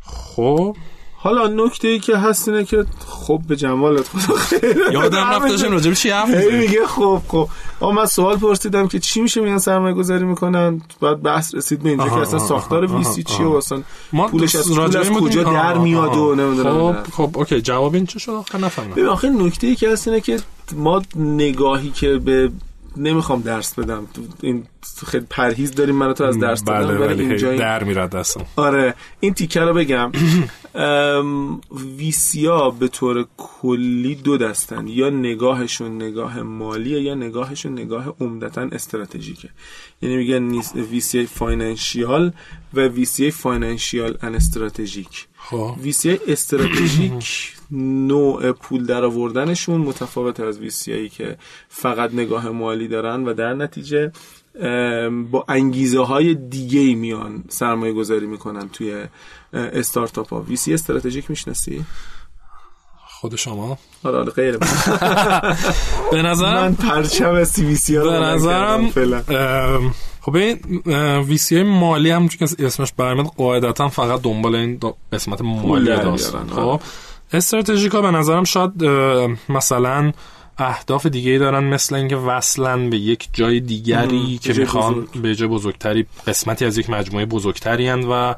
خب 0.00 0.76
حالا 1.20 1.46
نکته 1.46 1.88
ای 1.88 1.98
که 1.98 2.16
هست 2.16 2.48
اینه 2.48 2.64
که 2.64 2.84
خب 3.06 3.40
به 3.48 3.56
جمالت 3.56 4.08
خدا 4.08 4.34
خیر 4.34 4.76
یادم 4.92 5.30
رفتشون 5.30 5.72
راجب 5.72 5.92
چی 5.92 6.10
حرف 6.10 6.28
میگه 6.52 6.86
خب 6.86 7.22
خب. 7.28 7.48
اما 7.82 7.92
من 7.92 8.06
سوال 8.06 8.36
پرسیدم 8.36 8.88
که 8.88 8.98
چی 8.98 9.20
میشه 9.20 9.40
میگن 9.40 9.58
سرمایه 9.58 9.94
گذاری 9.94 10.24
می‌کنن؟ 10.24 10.82
بعد 11.00 11.22
بحث 11.22 11.54
رسید 11.54 11.82
به 11.82 11.88
اینجا 11.88 12.08
که 12.08 12.16
اصلا 12.16 12.38
ساختار 12.38 12.96
ویسی 12.96 13.22
چیه 13.22 13.46
و 13.46 13.52
اصلا 13.52 13.82
پولش 14.30 14.54
از, 14.54 14.68
پول 14.68 14.96
از 14.96 15.10
کجا 15.10 15.42
در 15.42 15.78
میاد 15.78 16.16
و 16.16 16.34
نمی‌دونم. 16.34 16.92
خب 16.92 17.10
خب 17.12 17.38
اوکی. 17.38 17.60
جواب 17.60 17.94
این 17.94 18.06
چه 18.06 18.18
شد؟ 18.18 18.32
آخه 18.32 18.58
نفهمیدم. 18.58 18.94
ببین 18.94 19.08
آخه 19.08 19.28
نکته 19.28 19.66
ای 19.66 19.76
که 19.76 19.90
هست 19.90 20.08
اینه 20.08 20.20
که 20.20 20.40
ما 20.76 21.02
نگاهی 21.16 21.90
که 21.90 22.18
به 22.18 22.50
نمی‌خوام 22.98 23.40
درس 23.40 23.74
بدم. 23.74 24.06
این 24.40 24.64
خیلی 25.06 25.26
پرهیز 25.30 25.74
داریم 25.74 25.94
منو 25.94 26.12
تو 26.12 26.24
از 26.24 26.38
درس 26.38 26.62
بله 26.62 26.86
دادم 26.86 27.00
ولی 27.00 27.22
اینجا 27.22 27.56
در 27.56 27.84
میرد 27.84 28.10
دستم. 28.10 28.46
آره 28.56 28.94
این 29.20 29.34
تیکه 29.34 29.60
رو 29.60 29.74
بگم. 29.74 30.12
ویسیا 31.98 32.70
به 32.70 32.88
طور 32.88 33.26
کلی 33.36 34.14
دو 34.14 34.38
دستن. 34.38 34.88
یا 34.88 35.10
نگاهشون 35.10 35.96
نگاه 35.96 36.42
مالیه 36.42 37.00
یا 37.02 37.14
نگاهشون 37.14 37.72
نگاه 37.72 38.14
عمدتا 38.20 38.62
استراتژیکه. 38.72 39.48
یعنی 40.02 40.16
میگن 40.16 40.62
VC 40.90 41.26
financial 41.26 42.32
و 42.74 42.80
VC 42.80 43.30
financial 43.30 44.18
and 44.22 44.34
strategic. 44.34 45.26
VC 45.82 46.18
استراتژیک 46.28 47.52
نوع 47.70 48.52
پول 48.52 48.86
در 48.86 49.04
آوردنشون 49.04 49.80
متفاوت 49.80 50.40
از 50.40 50.58
VC 50.58 51.08
که 51.08 51.36
فقط 51.68 52.14
نگاه 52.14 52.50
مالی 52.50 52.88
دارن 52.88 53.24
و 53.24 53.34
در 53.34 53.54
نتیجه 53.54 54.12
با 55.30 55.44
انگیزه 55.48 56.00
های 56.00 56.34
دیگه 56.34 56.80
ای 56.80 56.94
میان 56.94 57.44
سرمایه 57.48 57.92
گذاری 57.92 58.26
می‌کنن 58.26 58.68
توی 58.68 59.04
استارتاپ 59.52 60.32
ها 60.32 60.40
VC 60.40 60.74
استراتژیک 60.74 61.30
می‌شناسی؟ 61.30 61.84
خود 63.20 63.36
شما؟ 63.36 63.78
آره 64.04 64.18
آره 64.18 64.30
غیر 64.32 64.58
به 66.12 66.22
نظرم 66.22 66.62
من 66.62 66.74
پرچم 66.74 67.44
سی 67.44 67.64
وی 67.64 67.76
سی 67.76 67.98
به 67.98 68.10
نظرم 68.10 68.90
خب 70.20 70.36
این 70.36 70.58
وی 71.28 71.38
سی 71.38 71.62
مالی 71.62 72.10
هم 72.10 72.28
که 72.28 72.44
اسمش 72.58 72.92
برمیاد 72.96 73.26
قاعدتا 73.26 73.88
فقط 73.88 74.22
دنبال 74.22 74.54
این 74.54 74.80
قسمت 75.12 75.40
مالی 75.40 75.86
داست. 75.86 76.36
خب 76.36 76.58
آره. 76.58 76.80
استراتژیکا 77.32 78.02
به 78.02 78.10
نظرم 78.10 78.44
شاید 78.44 78.84
مثلا 79.48 80.12
اهداف 80.58 81.06
دیگه 81.06 81.38
دارن 81.38 81.64
مثل 81.64 81.94
اینکه 81.94 82.16
وصلن 82.16 82.90
به 82.90 82.96
یک 82.96 83.28
جای 83.32 83.60
دیگری 83.60 84.38
که 84.42 84.52
می‌خوان 84.52 85.08
به 85.22 85.34
جای 85.34 85.48
بزرگتری 85.48 86.06
قسمتی 86.26 86.64
از 86.64 86.78
یک 86.78 86.90
مجموعه 86.90 87.26
بزرگتری 87.26 87.88
هند 87.88 88.04
و 88.10 88.34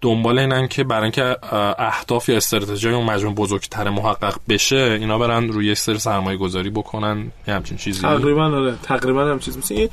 دنبال 0.00 0.38
اینن 0.38 0.68
که 0.68 0.84
برای 0.84 1.02
اینکه 1.02 1.36
اهداف 1.78 2.28
یا 2.28 2.36
استراتژی 2.36 2.88
اون 2.88 3.04
مجموعه 3.04 3.34
بزرگتر 3.34 3.90
محقق 3.90 4.36
بشه 4.48 4.96
اینا 5.00 5.18
برن 5.18 5.48
روی 5.48 5.74
سر 5.74 5.98
سرمایه 5.98 6.38
گذاری 6.38 6.70
بکنن 6.70 7.32
یه 7.48 7.54
همچین 7.54 7.76
چیزی. 7.76 8.02
تقریبا 8.02 8.44
آره 8.44 8.76
تقریبا 8.82 9.24
هم 9.24 9.38
چیز. 9.38 9.58
مثل 9.58 9.74
یه 9.74 9.90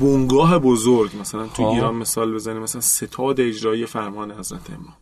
بنگاه 0.00 0.58
بزرگ 0.58 1.10
مثلا 1.20 1.46
تو 1.46 1.64
خب. 1.64 1.68
ایران 1.68 1.94
مثال 1.94 2.34
بزنیم 2.34 2.62
مثلا 2.62 2.80
ستاد 2.80 3.40
اجرایی 3.40 3.86
فرمان 3.86 4.32
حضرت 4.32 4.70
امام. 4.70 4.94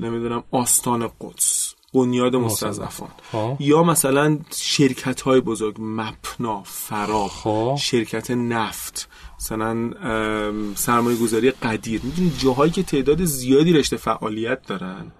نمی‌دونم 0.00 0.44
آستان 0.50 1.10
قدس. 1.20 1.75
بنیاد 1.94 2.36
مستضعفان 2.36 3.08
خب. 3.32 3.56
یا 3.60 3.82
مثلا 3.82 4.38
شرکت 4.56 5.20
های 5.20 5.40
بزرگ 5.40 5.76
مپنا 5.78 6.62
فرا 6.64 7.28
خب. 7.28 7.76
شرکت 7.80 8.30
نفت 8.30 9.08
مثلا 9.40 9.90
سرمایه 10.74 11.16
گذاری 11.16 11.50
قدیر 11.50 12.00
می‌دونی 12.04 12.32
جاهایی 12.38 12.72
که 12.72 12.82
تعداد 12.82 13.24
زیادی 13.24 13.72
رشته 13.72 13.96
فعالیت 13.96 14.66
دارن 14.66 15.12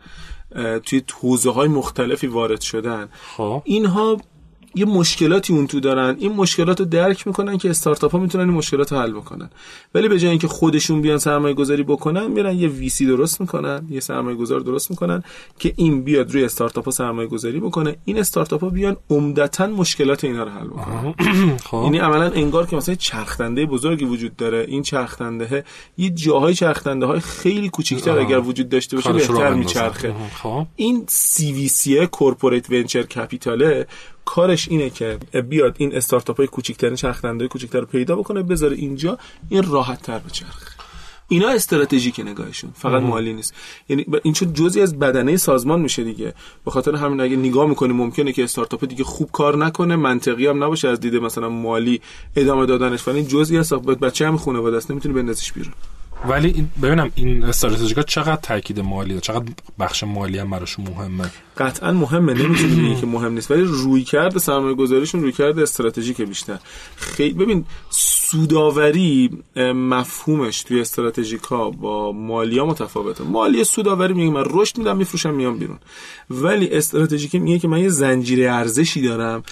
توی 0.84 1.02
توزه 1.06 1.50
های 1.50 1.68
مختلفی 1.68 2.26
وارد 2.26 2.60
شدن 2.60 3.08
خب. 3.36 3.62
اینها 3.64 4.16
یه 4.76 4.84
مشکلاتی 4.84 5.52
اون 5.52 5.66
تو 5.66 5.80
دارن. 5.80 6.16
این 6.18 6.32
مشکلات 6.32 6.80
رو 6.80 6.86
درک 6.86 7.26
می‌کنن 7.26 7.58
که 7.58 7.70
استارتاپ 7.70 8.12
ها 8.12 8.18
می‌تونن 8.18 8.44
این 8.44 8.58
مشکلات 8.58 8.92
رو 8.92 8.98
حل 8.98 9.12
بکنن. 9.12 9.50
ولی 9.94 10.08
به 10.08 10.18
جای 10.18 10.30
اینکه 10.30 10.48
خودشون 10.48 11.02
بیان 11.02 11.18
سرمایه 11.18 11.54
گذاری 11.54 11.82
بکنن 11.82 12.26
میرن 12.26 12.56
یه 12.56 12.68
ویسی 12.68 13.06
درست 13.06 13.40
می‌کنن 13.40 13.86
یه 13.90 14.00
سرمایه 14.00 14.36
گذار 14.36 14.60
درست 14.60 14.90
می‌کنن 14.90 15.22
که 15.58 15.72
این 15.76 16.02
بیاد 16.02 16.32
روی 16.32 16.44
استارتاپ 16.44 16.84
ها 16.84 16.90
سرمایه 16.90 17.28
گذاری 17.28 17.60
بکنه. 17.60 17.96
این 18.04 18.18
استارتاپ 18.18 18.60
ها 18.60 18.68
بیان 18.68 18.96
عمدتا 19.10 19.66
مشکلات 19.66 20.24
اینا 20.24 20.42
رو 20.42 20.50
حل 20.50 20.66
بکنن. 20.66 21.14
خب. 21.70 21.80
یعنی 21.84 21.98
عملا 21.98 22.30
انگار 22.30 22.66
که 22.66 22.76
مثلا 22.76 22.94
چرخدنده 22.94 23.66
بزرگی 23.66 24.04
وجود 24.04 24.36
داره. 24.36 24.64
این 24.68 24.82
چرخدنده 24.82 25.64
یه 25.98 26.10
جاهای 26.10 26.54
چرخدنده 26.54 27.06
های 27.06 27.20
خیلی 27.20 27.68
کوچیک‌تر 27.68 28.18
اگر 28.18 28.38
وجود 28.38 28.68
داشته 28.68 28.96
باشه 28.96 29.12
بهتر 29.12 29.54
میچرخه. 29.54 30.14
خب. 30.42 30.66
این 30.76 31.04
CVC 31.08 32.06
corporate 32.06 32.70
venture 32.70 33.02
capital 33.02 33.76
ه 33.76 33.86
کارش 34.26 34.68
اینه 34.68 34.90
که 34.90 35.18
بیاد 35.48 35.76
این 35.78 35.96
استارتاپ 35.96 36.36
های 36.36 36.46
کوچیک‌ترین 36.46 36.94
چرخدنده 36.94 37.44
های 37.44 37.48
کوچیک‌تر 37.48 37.80
رو 37.80 37.86
پیدا 37.86 38.16
بکنه 38.16 38.42
بذاره 38.42 38.76
اینجا 38.76 39.18
این 39.48 39.62
راحت 39.62 40.02
تر 40.02 40.18
بچرخه 40.18 40.66
اینا 41.28 41.48
استراتژیک 41.48 42.20
نگاهشون 42.20 42.70
فقط 42.74 43.02
مالی 43.02 43.32
نیست. 43.32 43.54
یعنی 43.88 44.06
این 44.22 44.34
چون 44.34 44.52
جزئی 44.52 44.82
از 44.82 44.98
بدنه 44.98 45.36
سازمان 45.36 45.80
میشه 45.80 46.04
دیگه. 46.04 46.34
به 46.64 46.70
خاطر 46.70 46.94
همین 46.94 47.20
اگه 47.20 47.36
نگاه 47.36 47.68
می‌کنی 47.68 47.92
ممکنه 47.92 48.32
که 48.32 48.44
استارتاپ 48.44 48.84
دیگه 48.84 49.04
خوب 49.04 49.30
کار 49.32 49.56
نکنه 49.56 49.96
منطقی 49.96 50.46
هم 50.46 50.64
نباشه 50.64 50.88
از 50.88 51.00
دید 51.00 51.14
مثلا 51.14 51.48
مالی 51.48 52.00
ادامه 52.36 52.66
دادنش. 52.66 53.08
ولی 53.08 53.24
جزئی 53.24 53.58
از 53.58 53.72
بچه 53.72 54.26
هم 54.26 54.36
خانواده 54.36 54.76
است 54.76 54.90
نمی‌تونی 54.90 55.14
بندازیش 55.14 55.52
بیرون. 55.52 55.72
ولی 56.28 56.68
ببینم 56.82 57.10
این 57.14 57.44
استراتژیکا 57.44 58.02
چقدر 58.02 58.36
تاکید 58.36 58.80
مالی 58.80 59.08
داره؟ 59.08 59.20
چقدر 59.20 59.44
بخش 59.78 60.04
مالی 60.04 60.38
هم 60.38 60.50
براشون 60.50 60.88
مهمه؟ 60.88 61.30
قطعا 61.58 61.92
مهمه 61.92 62.34
نمی‌تونی 62.34 62.74
بگی 62.74 63.00
که 63.00 63.06
مهم 63.06 63.32
نیست 63.32 63.50
ولی 63.50 63.62
روی 63.62 64.04
کرده 64.04 64.38
سرمایه 64.38 64.74
گذاریشون 64.74 65.22
روی 65.22 65.32
کرده 65.32 65.62
استراتژیک 65.62 66.22
بیشتر. 66.22 66.58
خیلی 66.96 67.34
ببین 67.34 67.64
سوداوری 67.90 69.30
مفهومش 69.74 70.62
توی 70.62 70.80
استراتژیکا 70.80 71.70
با 71.70 72.12
مالی 72.12 72.58
ها 72.58 72.66
متفاوته. 72.66 73.24
مالی 73.24 73.64
سوداوری 73.64 74.14
میگه 74.14 74.30
من 74.30 74.44
رشد 74.46 74.78
میدم 74.78 74.96
میفروشم 74.96 75.34
میام 75.34 75.58
بیرون. 75.58 75.78
ولی 76.30 76.68
استراتژیک 76.68 77.34
میگه 77.34 77.58
که 77.58 77.68
من 77.68 77.78
یه 77.78 77.88
زنجیره 77.88 78.52
ارزشی 78.52 79.02
دارم 79.02 79.42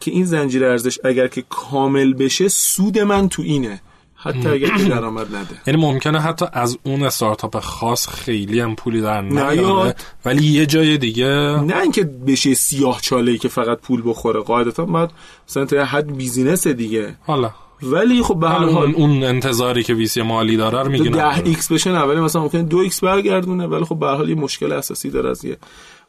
که 0.00 0.10
این 0.10 0.24
زنجیره 0.24 0.66
ارزش 0.66 0.98
اگر 1.04 1.26
که 1.26 1.44
کامل 1.48 2.12
بشه 2.12 2.48
سود 2.48 2.98
من 2.98 3.28
تو 3.28 3.42
اینه. 3.42 3.80
حتی 4.22 4.48
اگر 4.48 4.76
که 4.76 4.84
درآمد 4.84 5.34
نده. 5.34 5.60
یعنی 5.66 5.80
ممکنه 5.80 6.20
حتی 6.20 6.46
از 6.52 6.78
اون 6.82 7.02
استارتاپ 7.02 7.58
خاص 7.58 8.08
خیلی 8.08 8.60
هم 8.60 8.76
پولی 8.76 9.00
در 9.00 9.20
نیاد. 9.20 9.96
ولی 10.24 10.46
یه 10.46 10.66
جای 10.66 10.98
دیگه 10.98 11.26
نه 11.26 11.80
اینکه 11.82 12.04
بشه 12.04 12.54
سیاه 12.54 13.00
چاله 13.00 13.32
ای 13.32 13.38
که 13.38 13.48
فقط 13.48 13.80
پول 13.80 14.02
بخوره. 14.04 14.40
قاعدتا 14.40 14.84
باید 14.84 15.10
مثلا 15.48 15.64
تا 15.64 15.84
حد 15.84 16.16
business 16.16 16.66
دیگه. 16.66 17.16
حالا. 17.26 17.50
ولی 17.82 18.22
خب 18.22 18.40
به 18.40 18.48
هر 18.48 18.64
حال 18.64 18.94
اون 18.94 19.24
انتظاری 19.24 19.82
که 19.82 19.94
VC 19.94 20.22
مالی 20.22 20.56
داره 20.56 20.82
رو 20.82 20.90
میگه 20.90 21.10
10 21.10 21.38
X 21.44 21.72
بشه 21.72 21.92
نه 21.92 22.00
ولی 22.00 22.20
مثلا 22.20 22.42
ممکنه 22.42 22.62
2 22.62 22.78
X 22.78 23.04
برگردونه 23.04 23.66
ولی 23.66 23.84
خب 23.84 23.98
به 23.98 24.06
هر 24.06 24.14
حال 24.14 24.28
یه 24.28 24.34
مشکل 24.34 24.72
اساسی 24.72 25.10
داره 25.10 25.30
از 25.30 25.44
یه 25.44 25.56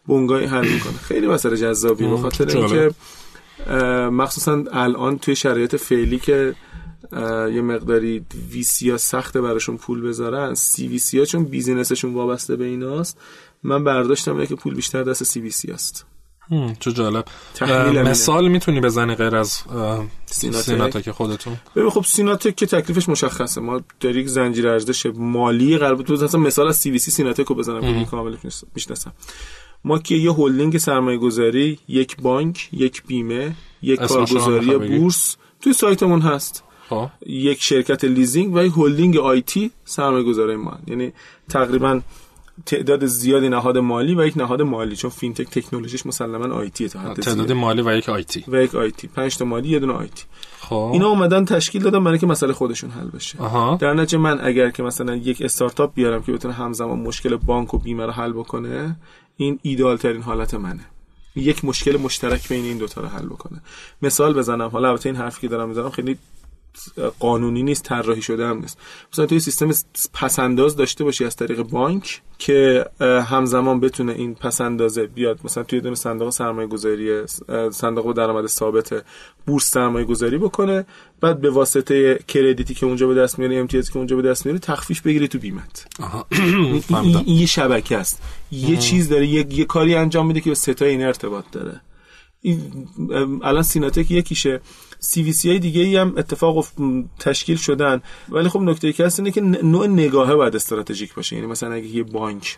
بنگاهی 0.08 0.46
حل 0.46 0.68
می‌کنه. 0.68 0.94
خیلی 0.94 1.27
مسئله 1.27 1.58
جذابی 1.58 2.08
به 2.08 2.18
خاطر 2.18 2.58
اینکه 2.58 2.91
مخصوصا 4.12 4.63
الان 4.74 5.18
توی 5.18 5.36
شرایط 5.36 5.75
فعلی 5.75 6.20
که 6.20 6.56
یه 7.53 7.62
مقداری 7.62 8.25
VC 8.51 8.89
ها 8.89 8.98
سخته 8.98 9.41
براشون 9.41 9.77
پول 9.77 10.01
بذارن. 10.01 10.53
CVC 10.53 11.20
ها 11.20 11.25
چون 11.25 11.43
business 11.44 11.90
شون 11.90 12.13
وابسته 12.13 12.55
به 12.55 12.65
ایناست. 12.65 13.17
من 13.63 13.84
برداشتم 13.84 14.34
اینه 14.34 14.48
که 14.48 14.55
پول 14.55 14.75
بیشتر 14.75 15.03
دست 15.03 15.24
CVC 15.24 15.72
هست. 15.72 16.05
چه 16.79 16.91
جالب. 16.91 17.25
مثال 18.05 18.48
می‌تونی 18.48 18.81
بزنی 18.81 19.15
غیر 19.15 19.36
از 19.36 19.63
سیناتک. 20.25 21.12
خودتون؟ 21.12 21.58
ببین 21.75 21.89
خب 21.89 22.03
سیناتک 22.05 22.55
که 22.55 22.65
تکلیفش 22.65 23.10
مشخصه. 23.10 23.62
ما 23.62 23.81
در 24.00 24.15
یک 24.15 24.27
زنجیره 24.27 24.70
ارزش 24.70 25.05
مالی 25.15 25.77
قرار 25.77 25.96
بود. 25.96 26.12
مثلا 26.12 26.39
مثال 26.39 26.67
از 26.67 26.77
CVC 26.77 27.12
سیناتک 27.12 27.46
رو 27.46 27.55
بزنم. 27.55 27.81
که 27.81 28.05
کامل 28.12 28.36
می‌شناسم. 28.75 29.13
ما 29.84 30.00
که 30.00 30.15
یه 30.15 30.34
هلدینگ 30.34 30.77
سرمایه 30.77 31.17
گذاری 31.17 31.79
یک 31.88 32.17
بانک 32.22 32.70
یک 32.74 33.03
بیمه 33.03 33.55
یک 33.81 34.00
کارگزاری 34.00 34.77
بورس 34.77 35.36
توی 35.62 35.74
سایتمون 35.74 36.22
هست. 36.22 36.63
خب. 36.91 37.10
یک 37.25 37.62
شرکت 37.62 38.03
لیزینگ 38.03 38.55
و 38.55 38.63
یک 38.63 38.74
هلدینگ 38.77 39.17
IT 39.18 39.72
سرمایه 39.86 40.24
گذاره 40.24 40.55
ما 40.55 40.79
یعنی 40.88 41.13
تقریبا 41.50 42.01
تعداد 42.65 43.05
زیادی 43.05 43.50
نهاد 43.50 43.77
مالی 43.77 44.15
و 44.15 44.25
یک 44.25 44.38
نهاد 44.38 44.62
مالی 44.62 44.95
چون 44.95 45.10
فینتک 45.10 45.50
تکنولوژیش 45.50 46.05
مسلما 46.05 46.55
IT 46.56 46.89
تا 46.89 47.00
حد 47.00 47.19
تعداد 47.19 47.51
مالی 47.51 47.81
و 47.81 47.98
یک 47.98 48.10
IT 48.10 48.44
و 48.48 48.63
یک 48.63 48.75
IT 48.75 49.08
پنج 49.07 49.38
تا 49.38 49.45
مالی 49.45 49.69
یه 49.69 49.79
دونه 49.79 49.93
IT 49.94 50.24
خب. 50.60 50.89
اینا 50.93 51.07
اومدن 51.07 51.45
تشکیل 51.45 51.83
دادن 51.83 52.03
برای 52.03 52.19
که 52.19 52.27
مسئله 52.27 52.53
خودشون 52.53 52.89
حل 52.89 53.07
بشه. 53.07 53.39
آها. 53.39 53.77
در 53.81 53.93
نتیجه 53.93 54.17
من 54.17 54.39
اگر 54.43 54.69
که 54.69 54.83
مثلا 54.83 55.15
یک 55.15 55.41
استارتاپ 55.41 55.93
بیارم 55.93 56.24
که 56.24 56.31
بتونه 56.31 56.53
همزمان 56.53 57.00
مشکل 57.00 57.36
بانک 57.36 57.74
و 57.74 57.77
بیمه 57.77 58.05
رو 58.05 58.12
حل 58.12 58.31
بکنه 58.31 58.95
این 59.38 59.60
ایدال 59.62 59.98
ترین 59.98 60.21
حالت 60.21 60.53
منه. 60.53 60.86
یک 61.36 61.65
مشکل 61.65 61.98
مشترک 61.98 62.50
بین 62.50 62.65
این 62.65 62.77
دوتا 62.77 63.01
رو 63.01 63.07
حل 63.07 63.25
بکنه. 63.25 63.62
مثال 64.01 64.33
بزنم. 64.33 64.67
حالا 64.67 64.89
البته 64.89 65.10
این 65.10 65.15
حرفی 65.15 65.41
که 65.41 65.48
دارم 65.48 65.69
می‌زنم 65.69 65.89
خیلی 65.89 66.17
قانونی 67.20 67.63
نیست 67.63 67.84
طراحی 67.84 68.22
شده 68.22 68.48
هم 68.48 68.60
نیست. 68.60 68.78
مثلا 69.13 69.25
توی 69.25 69.40
سیستم 69.40 69.72
پسنداز 70.13 70.75
داشته 70.75 71.04
باشی 71.04 71.25
از 71.25 71.36
طریق 71.36 71.62
بانک 71.62 72.22
که 72.38 72.86
همزمان 73.01 73.80
بتونه 73.80 74.12
این 74.12 74.36
پسندازه 74.36 75.08
بیاد. 75.08 75.40
مثلا 75.44 75.63
توی 75.63 75.82
دونه 75.82 75.95
صندوق 75.95 76.30
سرمایه 76.30 76.67
گذاری 76.67 77.28
صندوق 77.72 78.13
درآمد 78.13 78.48
ثابت 78.48 79.04
بورس 79.45 79.72
سرمایه 79.72 80.06
گذاری 80.06 80.38
بکنه 80.38 80.86
بعد 81.22 81.41
به 81.41 81.50
واسطه 81.50 82.19
کردیتی 82.28 82.74
که 82.74 82.86
اونجا 82.86 83.08
به 83.08 83.15
دست 83.15 83.39
میاری 83.39 83.58
امتیازی 83.58 83.91
که 83.91 83.98
اونجا 83.98 84.15
به 84.15 84.22
دست 84.22 84.45
میاری 84.45 84.60
تخفیف 84.60 85.02
بگیری 85.02 85.28
تو 85.28 85.39
بیمت. 85.39 85.88
این, 86.32 86.84
این 86.89 87.38
یه 87.39 87.45
شبکه 87.45 87.98
است. 87.98 88.22
یه 88.52 88.78
چیز 88.78 89.10
داره 89.10 89.28
یه،, 89.28 89.45
یه 89.50 89.65
کاری 89.65 89.95
انجام 89.95 90.28
میده 90.28 90.41
که 90.41 90.50
به 90.50 90.56
ستای 90.56 90.89
این 90.89 91.04
ارتباط 91.04 91.45
داره. 91.52 91.82
الان 93.43 93.63
سیناتک 93.63 94.12
یکیشه. 94.12 94.62
سی 95.04 95.24
وی 95.24 95.34
سی 95.34 95.50
های 95.50 95.60
دیگه 95.60 95.82
ای 95.82 95.96
هم 95.96 96.14
اتفاق 96.18 96.68
تشکیل 97.20 97.58
شدن. 97.58 98.02
ولی 98.30 98.50
خب 98.50 98.62
نکته 98.62 99.04
هست 99.06 99.20
اینه 99.20 99.32
که 99.32 99.42
نوع 99.42 99.88
نگاهه 99.88 100.36
باید 100.36 100.56
استراتژیک 100.56 101.14
باشه. 101.14 101.36
یعنی 101.36 101.48
مثلا 101.48 101.74
اگه 101.74 101.88
یه 101.88 102.04
بانک 102.04 102.58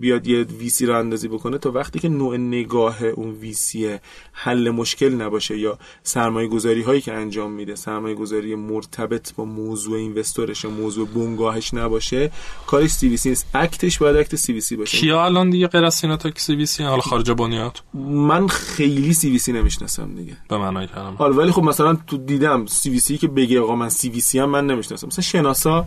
بیاد 0.00 0.26
یه 0.26 0.42
ویسی 0.42 0.86
رو 0.86 0.98
اندازی 0.98 1.28
بکنه 1.28 1.58
تا 1.58 1.70
وقتی 1.70 1.98
که 1.98 2.08
نوع 2.08 2.36
نگاه 2.36 3.04
اون 3.04 3.30
ویسی 3.30 3.96
حل 4.32 4.70
مشکل 4.70 5.14
نباشه 5.14 5.58
یا 5.58 5.78
سرمایه 6.02 6.48
گذاری 6.48 6.82
هایی 6.82 7.00
که 7.00 7.12
انجام 7.12 7.50
میده 7.50 7.74
سرمایه 7.74 8.14
گذاری 8.14 8.54
مرتبط 8.54 9.34
با 9.34 9.44
موضوع 9.44 9.98
اینوستورش 9.98 10.64
موضوع 10.64 11.08
بنگاهش 11.08 11.74
نباشه 11.74 12.30
کارش 12.66 12.90
CVC 12.90 13.28
نیست. 13.28 13.46
act 13.54 13.80
ش 13.80 13.98
باید 13.98 14.16
act 14.16 14.36
CVC 14.36 14.76
باشه. 14.76 14.98
کیا 14.98 15.24
الان 15.24 15.50
دیگه 15.50 15.66
غیر 15.66 15.84
از 15.84 15.94
سیناتک 15.94 16.38
CVC 16.38 16.82
حالا 16.82 17.00
خارج 17.00 17.30
بنیاد 17.30 17.82
من 17.94 18.46
خیلی 18.48 19.12
CVC 19.12 19.52
نمی‌شناسم 19.52 20.14
دیگه. 20.14 20.36
به 20.48 20.58
معنای 20.58 20.86
کلمه 20.86 21.16
حالا 21.16 21.36
ولی 21.36 21.52
خب 21.52 21.62
مثلا 21.62 21.96
تو 22.06 22.16
دیدم 22.16 22.66
CVC 22.66 23.18
که 23.18 23.28
بگه 23.28 23.60
آقا 23.60 23.76
من 23.76 23.88
CVC 23.88 24.38
هم 24.38 24.50
من 24.50 24.66
نمی‌شناسم. 24.66 25.06
مثلا 25.06 25.22
شناسا 25.22 25.86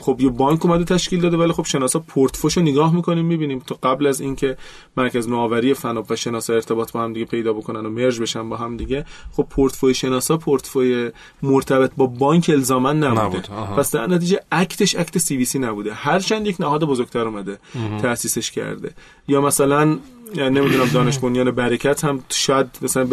خب 0.00 0.16
یه 0.20 0.28
بانک 0.28 0.66
اومده 0.66 0.84
تشکیل 0.84 1.20
داده 1.20 1.36
ولی 1.36 1.52
خب 1.52 1.64
شناسا 1.64 1.98
پورتفولیو 1.98 2.53
نگاه 2.62 2.94
می‌کنیم 2.94 3.24
می‌بینیم 3.24 3.58
تو 3.58 3.76
قبل 3.82 4.06
از 4.06 4.20
اینکه 4.20 4.56
مرکز 4.96 5.28
نوآوری 5.28 5.74
فناپ 5.74 6.10
و 6.10 6.16
شناسا 6.16 6.54
ارتباط 6.54 6.92
با 6.92 7.02
هم 7.02 7.12
دیگه 7.12 7.26
پیدا 7.26 7.52
بکنن 7.52 7.86
و 7.86 7.90
merge 7.90 8.20
بشن 8.20 8.48
با 8.48 8.56
هم 8.56 8.76
دیگه 8.76 9.04
خب 9.32 9.46
پورتفوی 9.50 9.94
شناسا 9.94 10.36
پورتفوی 10.36 11.10
مرتبط 11.42 11.90
با 11.96 12.06
بانک 12.06 12.50
الزاما 12.54 12.92
نبوده. 12.92 13.42
پس 13.76 13.90
در 13.90 14.06
نتیجه 14.06 14.40
اکتش 14.52 14.96
اکت 14.96 15.18
سی 15.18 15.36
وی 15.36 15.44
سی 15.44 15.58
نبوده. 15.58 15.94
هرچند 15.94 16.46
یک 16.46 16.56
نهاد 16.60 16.84
بزرگتر 16.84 17.20
اومده 17.20 17.58
تاسیسش 18.02 18.50
کرده. 18.50 18.90
یا 19.28 19.40
مثلا 19.40 19.98
یعنی 20.34 20.60
نمی‌دونم 20.60 20.88
دانش 20.88 21.18
بنیان 21.18 21.50
برکت 21.50 22.04
هم 22.04 22.20
شاید 22.28 22.66
مثلا 22.82 23.08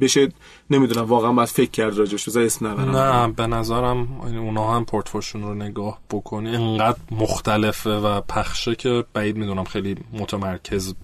بشه 0.00 0.28
نمی‌دونم 0.70 1.04
واقعا 1.04 1.32
باید 1.32 1.48
فکر 1.48 1.70
کرد 1.70 1.98
راجعش 1.98 2.28
بذار 2.28 2.42
اسم 2.42 2.66
نبرم. 2.66 2.96
نه 2.96 3.32
به 3.32 3.46
نظرم 3.46 4.08
اونا 4.22 4.74
هم 4.74 4.84
پورتفولیوشون 4.84 5.42
رو 5.42 5.54
نگاه 5.54 5.98
بکنی. 6.10 6.56
اینقدر 6.56 6.98
مختلفه 7.10 7.90
و 7.90 8.20
پخشه 8.20 8.74
که 8.74 9.04
بعید 9.14 9.36
می‌دونم 9.36 9.64
خیلی 9.64 9.96
متمرکز 10.12 10.94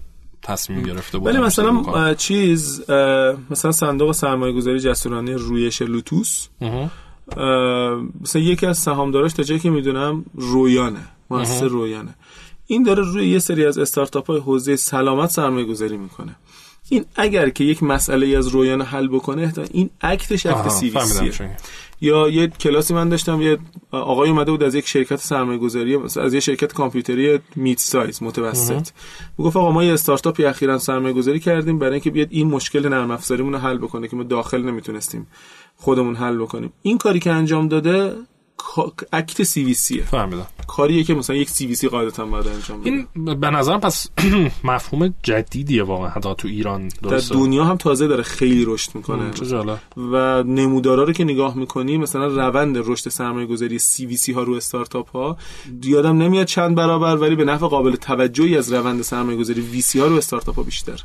تصمیم 0.43 0.83
گرفته 0.83 1.17
بود 1.17 1.27
ولی 1.27 1.37
مثلا 1.37 2.13
چیز 2.13 2.81
مثلا 3.49 3.71
صندوق 3.71 4.11
سرمایه 4.11 4.53
گذاری 4.53 4.79
جسورانه 4.79 5.35
رویش 5.35 5.81
لوتوس؟ 5.81 6.47
مثلا 8.21 8.41
یکی 8.41 8.65
از 8.65 8.77
سهامداراش 8.77 9.33
تا 9.33 9.43
جایی 9.43 9.59
که 9.59 9.69
می‌دونم 9.69 10.25
رویانه. 10.33 10.99
مؤسسه 11.31 11.67
رویانه. 11.67 12.15
این 12.71 12.83
داره 12.83 13.03
روی 13.03 13.29
یه 13.29 13.39
سری 13.39 13.65
از 13.65 13.77
استارتاپ 13.77 14.27
های 14.27 14.39
حوزه 14.39 14.75
سلامت 14.75 15.29
سرمایه 15.29 15.65
گذاری 15.65 15.97
می‌کنه. 15.97 16.35
این 16.89 17.05
اگر 17.15 17.49
که 17.49 17.63
یک 17.63 17.83
مسئله 17.83 18.37
از 18.37 18.47
رویان 18.47 18.81
حل 18.81 19.07
بکنه 19.07 19.53
این 19.71 19.89
اکتش 20.01 20.45
اکت 20.45 20.69
سی 20.69 20.93
یا 22.01 22.29
یه 22.29 22.47
کلاسی 22.47 22.93
من 22.93 23.09
داشتم 23.09 23.41
یه 23.41 23.57
آقای 23.91 24.29
اومده 24.29 24.51
بود 24.51 24.63
از 24.63 24.75
یک 24.75 24.87
شرکت 24.87 25.15
سرمایه 25.15 25.57
گذاری 25.57 25.97
از 26.21 26.33
یه 26.33 26.39
شرکت 26.39 26.73
کامپیوتری 26.73 27.39
میت 27.55 27.79
سایز 27.79 28.23
متوسط. 28.23 28.89
می‌گفت 29.37 29.57
آقا 29.57 29.71
ما 29.71 29.83
یه 29.83 29.93
استارتاپی 29.93 30.45
اخیرا 30.45 30.77
سرمایه 30.77 31.13
گذاری 31.13 31.39
کردیم 31.39 31.79
برای 31.79 31.93
اینکه 31.93 32.11
بیاد 32.11 32.27
این 32.31 32.47
مشکل 32.47 32.87
نرم 32.87 33.11
افزاریمون 33.11 33.53
رو 33.53 33.59
حل 33.59 33.77
بکنه 33.77 34.07
که 34.07 34.15
ما 34.15 34.23
داخل 34.23 34.61
نمی‌تونستیم 34.61 35.27
خودمون 35.75 36.15
حل 36.15 36.37
بکنیم. 36.37 36.73
این 36.81 36.97
کاری 36.97 37.19
که 37.19 37.31
انجام 37.31 37.67
داده 37.67 38.13
act 39.13 39.43
CVC 39.43 39.63
یه. 39.63 40.03
فهمیدم. 40.03 40.47
کاریه 40.67 41.03
که 41.03 41.13
مثلا 41.13 41.35
یک 41.35 41.49
CVC 41.49 41.87
قاعدتا 41.87 42.25
باید 42.25 42.47
انجام 42.47 42.81
این 42.83 43.07
به 43.35 43.49
نظرم 43.49 43.79
پس 43.79 44.07
مفهوم 44.63 45.13
جدیدیه 45.23 45.83
واقعا. 45.83 46.09
حتی 46.09 46.35
تو 46.37 46.47
ایران 46.47 46.87
درسته. 46.87 47.35
در 47.35 47.41
دنیا 47.41 47.63
هم 47.63 47.77
تازه 47.77 48.07
داره 48.07 48.23
خیلی 48.23 48.65
رشد 48.65 48.95
می‌کنه. 48.95 49.31
و 49.97 50.43
نمودارا 50.43 51.03
رو 51.03 51.13
که 51.13 51.23
نگاه 51.23 51.57
می‌کنی 51.57 51.97
مثلا 51.97 52.27
روند 52.27 52.77
رشد 52.77 53.09
سرمایه 53.09 53.47
گذاری 53.47 53.79
CVC 53.79 54.31
ها 54.31 54.43
رو 54.43 54.53
استارتاپ 54.53 55.09
ها 55.09 55.37
یادم 55.83 56.17
نمیاد 56.17 56.47
چند 56.47 56.75
برابر 56.75 57.15
ولی 57.15 57.35
به 57.35 57.45
نفع 57.45 57.67
قابل 57.67 57.95
توجهی 57.95 58.57
از 58.57 58.73
روند 58.73 59.01
سرمایه 59.01 59.37
گذاری 59.37 59.61
وی 59.61 59.81
سی 59.81 59.99
ها 59.99 60.05
رو 60.07 60.15
استارتاپ 60.15 60.55
ها 60.55 60.63
بیشتر. 60.63 61.03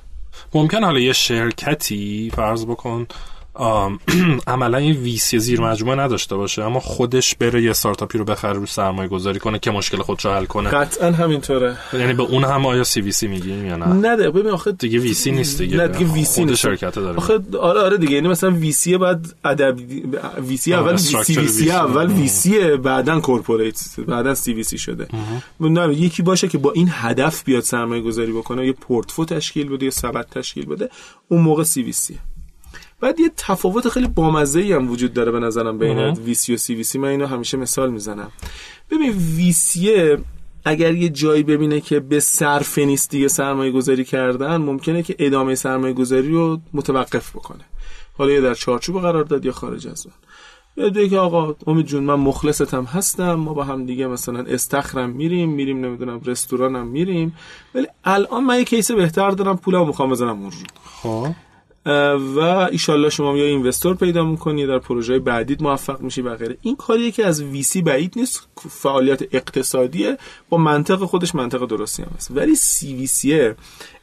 ممکن 0.54 0.84
حالا 0.84 1.00
یه 1.00 1.12
شرکتی 1.12 2.32
فرض 2.36 2.66
بکن 2.66 3.06
عملا 4.46 4.78
این 4.78 4.96
ویسی 4.96 5.38
زیر 5.38 5.60
مجموعه 5.60 5.96
نداشته 5.96 6.36
باشه 6.36 6.62
اما 6.64 6.80
خودش 6.80 7.34
بره 7.34 7.62
یه 7.62 7.70
استارتاپی 7.70 8.18
رو 8.18 8.24
بخره 8.24 8.52
رو 8.52 8.66
سرمایه 8.66 9.08
گذاری 9.08 9.38
کنه 9.38 9.58
که 9.58 9.70
مشکل 9.70 9.98
خودش 9.98 10.24
رو 10.24 10.30
حل 10.30 10.44
کنه. 10.44 10.70
قطعا 10.70 11.12
همینطوره. 11.12 11.76
یعنی 11.92 12.12
به 12.14 12.22
اون 12.22 12.44
هم 12.44 12.66
آیا 12.66 12.84
سی 12.84 13.00
وی 13.00 13.12
سی 13.12 13.26
میگیم 13.28 13.66
یا 13.66 13.76
نه؟ 13.76 13.86
نده 14.10 14.30
ببین 14.30 14.50
آخه 14.50 14.72
دیگه 14.72 14.98
ویسی 14.98 15.30
نیست 15.30 15.58
دیگه. 15.58 15.76
نه 15.76 15.88
دیگه 15.88 16.12
ویسی 16.12 16.40
خود 16.40 16.50
نیست. 16.50 16.62
شرکت 16.62 16.94
داره 16.94 17.16
آخه 17.16 17.38
آره 17.60 17.80
آره 17.80 17.96
دیگه 17.98 18.14
یعنی 18.14 18.28
مثلا 18.28 18.50
ویسی 18.50 18.98
بعد 18.98 19.34
ادب 19.44 19.76
VC 20.38 20.74
اول 20.74 20.92
VC 20.92 21.16
structure 21.16 21.40
VC 21.40 21.66
VC. 21.68 21.70
اول 21.70 22.06
مم. 22.06 22.20
VC 22.20 22.76
بعدا 22.76 23.20
corporate 23.20 23.80
بعدا 24.08 24.34
CVC 24.34 24.78
شده. 24.78 25.08
نه 25.60 25.94
یکی 25.94 26.22
باشه 26.22 26.48
که 26.48 26.58
با 26.58 26.72
این 26.72 26.88
هدف 26.92 27.44
بیاد 27.44 27.62
سرمایه 27.62 28.02
گذاری 28.02 28.32
بکنه 28.32 28.66
یه 28.66 28.72
پورتفو 28.72 29.24
تشکیل 29.24 29.68
بده 29.68 29.84
یه 29.84 29.90
سبد 29.90 30.26
تشکیل 30.30 30.66
بده 30.66 30.90
اون 31.28 31.40
موقع 31.40 31.62
CVC. 31.62 32.18
بعد 33.00 33.20
یه 33.20 33.30
تفاوت 33.36 33.88
خیلی 33.88 34.08
بامزه 34.08 34.60
ای 34.60 34.72
هم 34.72 34.90
وجود 34.90 35.12
داره 35.12 35.32
به 35.32 35.40
نظرم 35.40 35.78
بین. 35.78 35.98
ویسی 35.98 36.54
و 36.54 36.56
سی 36.56 36.74
وی 36.74 36.82
سی. 36.82 36.98
من 36.98 37.08
اینو 37.08 37.26
همیشه 37.26 37.56
مثال 37.56 37.90
می‌زنم. 37.90 38.30
ببین 38.90 39.10
VC 39.10 39.64
یه 39.64 40.18
اگر 40.64 40.94
یه 40.94 41.08
جایی 41.08 41.42
ببینه 41.42 41.80
که 41.80 42.00
به 42.00 42.20
صرف 42.20 42.78
نیست 42.78 43.10
دیگه 43.10 43.28
سرمایه 43.28 43.72
گذاری 43.72 44.04
کردن 44.04 44.56
ممکنه 44.56 45.02
که 45.02 45.16
ادامه 45.18 45.54
سرمایه 45.54 45.92
گذاری 45.92 46.28
رو 46.28 46.60
متوقف 46.72 47.30
بکنه. 47.30 47.64
حالا 48.18 48.32
یا 48.32 48.40
در 48.40 48.54
چارچوب 48.54 49.00
قرار 49.00 49.24
داد 49.24 49.44
یا 49.44 49.52
خارج 49.52 49.88
از 49.88 50.06
اون. 50.06 50.14
دیگه 50.90 51.08
که 51.08 51.18
آقا 51.18 51.54
امید 51.66 51.86
جون 51.86 52.04
من 52.04 52.14
مخلصتم 52.14 52.84
هستم 52.84 53.34
ما 53.34 53.54
با 53.54 53.64
هم 53.64 53.86
دیگه 53.86 54.06
مثلا 54.06 54.38
استخرم 54.38 55.10
میریم 55.10 55.48
میریم 55.48 55.84
نمی‌دونم 55.84 56.20
رستورانم 56.24 56.86
میریم. 56.86 57.36
ولی 57.74 57.86
الان 58.04 58.44
من 58.44 58.58
یه 58.58 58.64
کیس 58.64 58.90
بهتر 58.90 59.30
دارم 59.30 59.56
پولمو 59.56 59.84
می‌خوام 59.84 60.10
بزنم 60.10 60.42
اون 60.42 60.50
رو. 60.50 60.56
خب. 60.84 61.28
و 61.86 62.38
ایشالله 62.70 63.08
شما 63.08 63.36
یا 63.36 63.44
اینوستور 63.44 63.96
پیدا 63.96 64.24
می‌کنی 64.24 64.66
در 64.66 64.78
پروژه 64.78 65.18
بعدیت 65.18 65.62
موفق 65.62 66.00
میشی 66.00 66.22
و 66.22 66.36
غیره. 66.36 66.56
این 66.62 66.76
کاریه 66.76 67.10
که 67.10 67.26
از 67.26 67.42
ویسی 67.42 67.82
بعید 67.82 68.12
نیست 68.16 68.48
فعالیت 68.70 69.34
اقتصادیه 69.34 70.18
با 70.48 70.58
منطق 70.58 71.04
خودش 71.04 71.34
منطق 71.34 71.66
درستی 71.66 72.02
هم 72.02 72.08
هست. 72.16 72.30
ولی 72.30 72.54
سی 72.54 72.94
وی 72.94 73.06
سی 73.06 73.50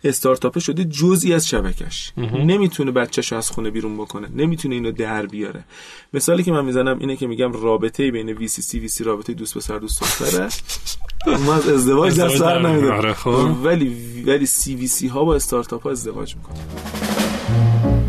استارتاپ 0.04 0.60
شده 0.60 0.84
جزئی 0.84 1.34
از 1.34 1.48
شبکش 1.48 2.14
نمی‌تونه 2.18 2.92
بچهش 2.92 3.34
از 3.34 3.50
خونه 3.50 3.70
بیرون 3.70 3.98
بکنه 3.98 4.28
نمی‌تونه 4.36 4.76
اینو 4.76 4.92
در 4.92 5.26
بیاره. 5.26 5.64
مثالی 6.14 6.44
که 6.44 6.52
من 6.52 6.66
می‌زنم 6.66 7.00
اینه 7.00 7.16
که 7.16 7.28
میگم 7.28 7.52
رابطه 7.52 8.12
بین 8.12 8.30
وی 8.30 8.48
سی 8.48 8.62
سی 8.62 8.80
وی 8.80 8.88
سی 8.88 9.04
رابطه 9.04 9.34
دوست 9.34 9.58
پسر 9.58 9.78
دوست 9.78 10.02
دختره. 10.02 10.50
ما 11.46 11.54
از 11.54 11.70
ازدواج 11.70 12.18
در 12.18 12.30
سر 12.30 12.60
نمی‌دونم 12.60 12.84
میاره، 12.84 13.14
خب. 13.14 13.50
ولی 13.64 14.24
ولی 14.26 14.46
سی 14.46 14.76
وی 14.76 14.88
سی 14.88 15.08
ها 15.08 15.24
با 15.24 15.36
استارتاپ 15.36 15.84
ها 15.84 15.92
ازدواج 15.92 16.36
می‌کنن 17.52 18.01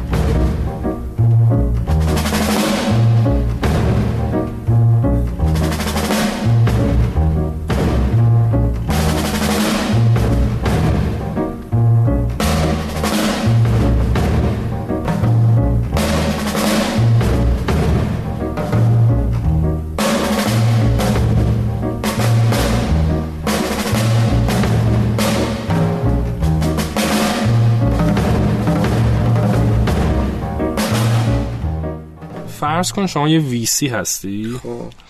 فرض 32.82 32.92
کن 32.92 33.06
شما 33.06 33.28
یه 33.28 33.38
VC 33.38 33.88
هستی. 33.88 34.60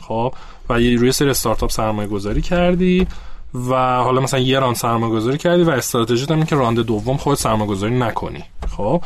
خب. 0.01 0.35
و 0.71 0.81
یه 0.81 0.99
روی 0.99 1.13
سری 1.13 1.31
استارتاپ 1.31 1.71
سرمایه 1.71 2.09
گذاری 2.09 2.43
کردی 2.43 3.07
و 3.55 3.75
حالا 3.97 4.21
مثلا 4.21 4.41
یه 4.41 4.59
راند 4.59 4.77
سرمایه 4.77 5.13
گذاری 5.13 5.39
کردی 5.39 5.63
و 5.63 5.71
استراتژیت 5.71 6.31
هم 6.31 6.45
که 6.45 6.57
راند 6.57 6.79
دوم 6.79 7.17
خود 7.17 7.37
سرمایه 7.37 7.71
گذاری 7.71 7.99
نکنی. 7.99 8.45
خب. 8.77 9.03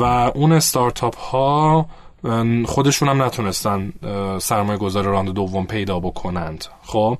و 0.00 0.02
اون 0.34 0.52
استارتاپ 0.52 1.16
ها 1.16 1.86
خودشون 2.64 3.08
هم 3.08 3.22
نتونستن 3.22 3.92
سرمایه 4.38 4.78
گذاری 4.78 5.06
راند 5.06 5.30
دوم 5.30 5.66
پیدا 5.66 6.00
بکنند. 6.00 6.64
خب. 6.82 7.18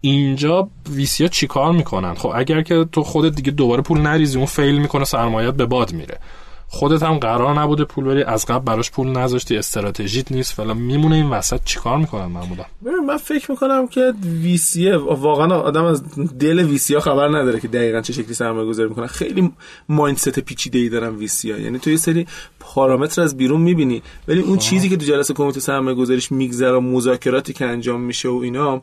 اینجا 0.00 0.68
VC 0.90 1.24
ها 1.24 1.28
چی 1.28 1.46
کار 1.46 1.72
می‌کنن 1.72 2.14
خب 2.14 2.32
اگر 2.34 2.62
که 2.62 2.86
تو 2.92 3.02
خودت 3.02 3.34
دیگه 3.34 3.50
دوباره 3.50 3.82
پول 3.82 4.00
نریزی 4.00 4.36
اون 4.36 4.46
fail 4.46 4.78
می‌کنه 4.78 5.04
سرمایت 5.04 5.54
به 5.54 5.66
باد 5.66 5.92
میره. 5.92 6.18
خودت 6.74 7.02
هم 7.02 7.18
قرار 7.18 7.60
نبوده 7.60 7.84
پول 7.84 8.04
بری. 8.04 8.22
از 8.22 8.46
قبل 8.46 8.64
براش 8.64 8.90
پول 8.90 9.08
نذاشتی. 9.08 9.56
استراتژیت 9.56 10.32
نیست. 10.32 10.52
فعلا 10.52 10.74
میمونه 10.74 11.14
این 11.14 11.30
وسط. 11.30 11.60
چیکار 11.64 11.98
می‌کنن 11.98 12.26
معمولا؟ 12.26 12.64
ببین 12.84 12.98
من 13.06 13.16
فکر 13.16 13.50
می‌کنم 13.50 13.86
که 13.86 14.12
ویسیه 14.42 14.96
واقعا 14.96 15.54
آدم 15.54 15.84
از 15.84 16.02
دل 16.38 16.58
ویسی 16.58 16.94
ها 16.94 17.00
خبر 17.00 17.28
نداره 17.28 17.60
که 17.60 17.68
دقیقا 17.68 18.00
چه 18.00 18.12
شکلی 18.12 18.34
سرمایه 18.34 18.68
گذاری 18.68 18.88
می‌کنن. 18.88 19.06
خیلی 19.06 19.52
مایندست 19.88 20.40
پیچیده 20.40 20.78
ای 20.78 20.88
دارن 20.88 21.16
ویسی 21.16 21.50
ها 21.50 21.58
یعنی 21.58 21.78
تو 21.78 21.90
یه 21.90 21.96
سری 21.96 22.26
پارامتر 22.60 23.22
از 23.22 23.36
بیرون 23.36 23.60
می‌بینی. 23.60 24.02
ولی 24.28 24.40
اون 24.40 24.58
چیزی 24.58 24.88
که 24.88 24.96
تو 24.96 25.04
جلسه 25.04 25.34
کمیته 25.34 25.60
سرمایه 25.60 25.96
گذاریش 25.96 26.32
میگذره 26.32 26.78
مذاکراتی 26.78 27.52
که 27.52 27.66
انجام 27.66 28.00
میشه 28.00 28.28
و 28.28 28.40
اینا 28.42 28.82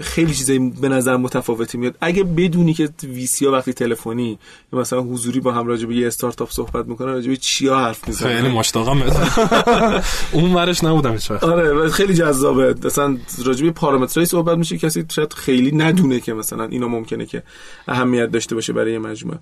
خیلی 0.00 0.34
چیزای 0.34 0.58
به 0.58 0.88
نظر 0.88 1.16
متفاوتی 1.16 1.78
میاد. 1.78 1.94
اگه 2.00 2.24
بدونی 2.24 2.74
که 2.74 2.88
ویسی 3.02 3.46
ها 3.46 3.52
وقتی 3.52 3.72
تلفنی 3.72 4.38
مثلا 4.72 5.00
حضوری 5.00 5.40
با 5.40 5.52
هم 5.52 5.66
راجع 5.66 5.86
به 5.86 5.94
یه 5.96 6.06
استارتاپ 6.06 6.50
صحبت 6.50 6.86
می‌کنن 6.86 7.08
راجع 7.12 7.28
به 7.28 7.36
چیا 7.36 7.78
حرف 7.78 8.08
می‌زنن 8.08 8.40
خیلی 8.40 8.54
مشتاقم 8.54 9.02
اون 10.32 10.54
ورش 10.54 10.84
نبودم 10.84 11.12
وقت. 11.12 11.44
آره 11.44 11.88
خیلی 11.88 12.14
جذابه. 12.14 12.74
مثلا 12.84 13.16
راجع 13.44 13.64
به 13.64 13.70
پارامترهای 13.70 14.26
صحبت 14.26 14.58
میشه 14.58 14.78
کسی 14.78 15.04
شاید 15.08 15.32
خیلی 15.32 15.72
ندونه 15.72 16.20
که 16.20 16.34
مثلا 16.34 16.64
اینا 16.64 16.88
ممکنه 16.88 17.26
که 17.26 17.42
اهمیت 17.88 18.30
داشته 18.30 18.54
باشه 18.54 18.72
برای 18.72 18.92
یه 18.92 18.98
مجموعه. 18.98 19.38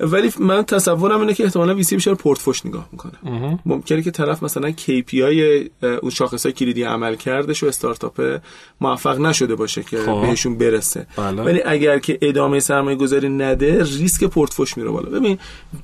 ولی 0.00 0.32
من 0.40 0.62
تصورم 0.62 1.20
اینه 1.20 1.34
که 1.34 1.44
احتمالاً 1.44 1.74
ویسی 1.74 1.94
بیشتر 1.94 2.14
پورتفوش 2.14 2.66
نگاه 2.66 2.88
می‌کنه. 2.92 3.58
ممکنه 3.66 4.02
که 4.02 4.10
طرف 4.10 4.42
مثلا 4.42 4.70
KPI 4.70 5.14
اون 5.82 6.10
شاخص 6.10 6.46
های 6.46 6.52
کلیدی 6.52 6.82
عمل 6.82 7.14
کردش 7.14 7.62
و 7.62 7.66
استارتاپ 7.66 8.40
موفق 8.80 9.20
نشده 9.20 9.54
باشه 9.54 9.82
که 9.82 9.98
خب. 9.98 10.20
بهشون 10.20 10.58
برسه. 10.58 11.06
بله. 11.16 11.42
ولی 11.42 11.62
اگر 11.66 11.98
که 11.98 12.18
ادامه 12.22 12.60
سرمایه 12.60 12.96
گذاری 12.96 13.28
نده 13.28 13.84
ریسک 13.84 14.24
پورتفوش 14.24 14.76
میره 14.76 14.90
بالا. 14.90 15.10
ببین 15.10 15.38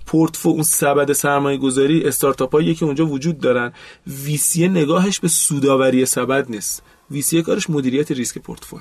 پورتفو 0.07 0.49
اون 0.49 0.63
سبد 0.63 1.13
سرمایه 1.13 1.59
گذاری 1.59 2.05
استارتاپ 2.05 2.53
هایی 2.53 2.75
که 2.75 2.85
اونجا 2.85 3.07
وجود 3.07 3.39
دارن 3.39 3.73
VC 4.07 4.69
نگاهش 4.69 5.21
به 5.21 5.29
سوداوری 5.29 6.07
سبد 6.07 6.51
نیست. 6.51 6.83
VC 7.11 7.43
کارش 7.43 7.71
مدیریت 7.71 8.13
ریسک 8.13 8.39
پورتفوه 8.39 8.81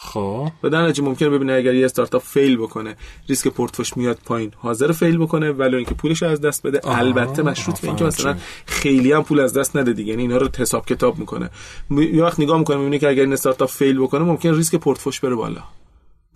خب. 0.00 0.48
و 0.62 0.68
در 0.70 0.82
نتیجه 0.82 1.02
ممکنه 1.02 1.28
ببینه 1.28 1.52
اگر 1.52 1.74
یه 1.74 1.84
استارتاپ 1.84 2.22
fail 2.22 2.56
بکنه. 2.56 2.96
ریسک 3.28 3.48
پورتفوش 3.48 3.96
میاد 3.96 4.18
پایین. 4.24 4.52
حاضر 4.56 4.92
fail 4.92 5.18
بکنه 5.18 5.52
ولی 5.52 5.76
اینکه 5.76 5.94
پولش 5.94 6.22
از 6.22 6.40
دست 6.40 6.66
بده. 6.66 6.80
آها، 6.84 6.98
البته 6.98 7.42
مشروط 7.42 7.80
به 7.80 7.88
اینکه 7.88 8.04
مثلا. 8.04 8.36
خیلی 8.66 9.12
هم 9.12 9.22
پول 9.22 9.40
از 9.40 9.52
دست 9.52 9.76
نده 9.76 9.92
دیگه. 9.92 10.10
یعنی 10.10 10.22
اینا 10.22 10.36
رو 10.36 10.48
حساب 10.58 10.86
کتاب 10.86 11.18
می‌کنه. 11.18 11.50
یه 11.90 12.24
وقت 12.24 12.40
نگاه 12.40 12.58
می‌کنه 12.58 12.76
می‌بینه 12.76 12.98
که 12.98 13.08
اگر 13.08 13.22
این 13.22 13.32
استارتاپ 13.32 13.68
fail 13.68 13.98
بکنه 14.00 14.24
ممکن 14.24 14.54
ریسک 14.54 14.76
پورتفوش 14.76 15.20
بره 15.20 15.34
بالا. 15.34 15.62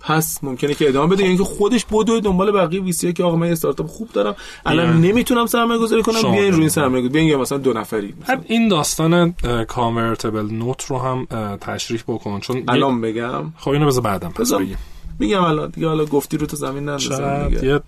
پس 0.03 0.39
ممکنه 0.43 0.75
که 0.75 0.89
ادامه 0.89 1.15
بده. 1.15 1.25
یعنی 1.25 1.37
که 1.37 1.45
خودش 1.45 1.85
بدوه 1.85 2.21
دنبال 2.21 2.53
بقیه 2.53 2.83
ویسی 2.83 3.13
که 3.13 3.25
آقا 3.25 3.37
من 3.37 3.47
یه 3.47 3.53
استارتاپ 3.53 3.87
خوب 3.87 4.09
دارم. 4.13 4.35
الان. 4.67 5.01
نمی‌تونم 5.01 5.47
سرمایه 5.47 5.81
گذاری 5.81 6.03
کنم 6.03 6.23
بیاین 6.23 6.53
روی 6.53 6.61
این. 6.61 6.69
سرمایه 6.69 7.03
گذاری. 7.03 7.13
بیاین 7.13 7.29
یا 7.29 7.39
مثلا 7.39 7.59
دو 7.59 7.73
نفری 7.73 8.15
مثلا. 8.23 8.37
بعد 8.37 8.45
این 8.49 8.69
داستان 8.69 9.35
کانورتبل 9.69 10.55
نوت 10.55 10.85
رو 10.85 10.99
هم 10.99 11.27
تشریح 11.61 12.03
بکن. 12.09 12.41
چون 12.41 12.63
الان 12.69 13.01
بگم. 13.01 13.53
خب 13.57 13.71
اینو 13.71 13.87
بذار 13.87 14.03
بعدم. 14.03 14.33
پس 14.33 14.53
بگیم. 14.53 14.79
میگم 15.19 15.45
الان 15.45 15.71
دیگه. 15.71 15.89
حالا 15.89 16.05
گفتی 16.05 16.37
رو 16.37 16.47
تو 16.47 16.57
زمین 16.57 16.85
نندازم 16.85 17.17
شاید 17.17 17.61
دیگه. 17.61 17.81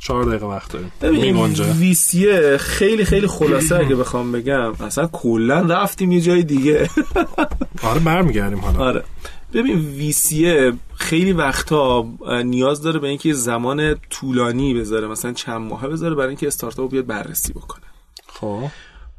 چهار 0.00 0.24
دقیقه 0.24 0.46
وقت 0.46 0.72
داریم. 0.72 0.92
ببین 1.02 1.36
ویسیه 1.78 2.56
خیلی 2.56 3.04
خیلی 3.04 3.26
خلاصه. 3.26 3.76
اگه 3.76 3.94
بخوام 3.94 4.32
بگم 4.32 4.72
اصلا 4.80 5.06
کلا 5.06 5.60
رفتیم 5.60 6.12
یه 6.12 6.20
جای 6.20 6.42
دیگه. 6.42 6.90
آره 7.90 8.00
برمیگردیم 8.00 8.58
حالا. 8.58 8.78
آره. 8.78 9.04
ببین 9.52 9.78
VC 9.78 10.25
یه 10.25 10.72
خیلی 10.94 11.32
وقتا 11.32 12.06
نیاز 12.44 12.82
داره 12.82 12.98
به 12.98 13.08
اینکه 13.08 13.32
زمان 13.32 13.94
طولانی 14.10 14.74
بذاره 14.74 15.08
مثلا 15.08 15.32
چند 15.32 15.60
ماهه 15.60 15.88
بذاره 15.88 16.14
برای 16.14 16.28
اینکه 16.28 16.46
استارتاپ 16.46 16.90
بیاد 16.90 17.06
بررسی 17.06 17.52
بکنه. 17.52 17.84
خب. 18.26 18.64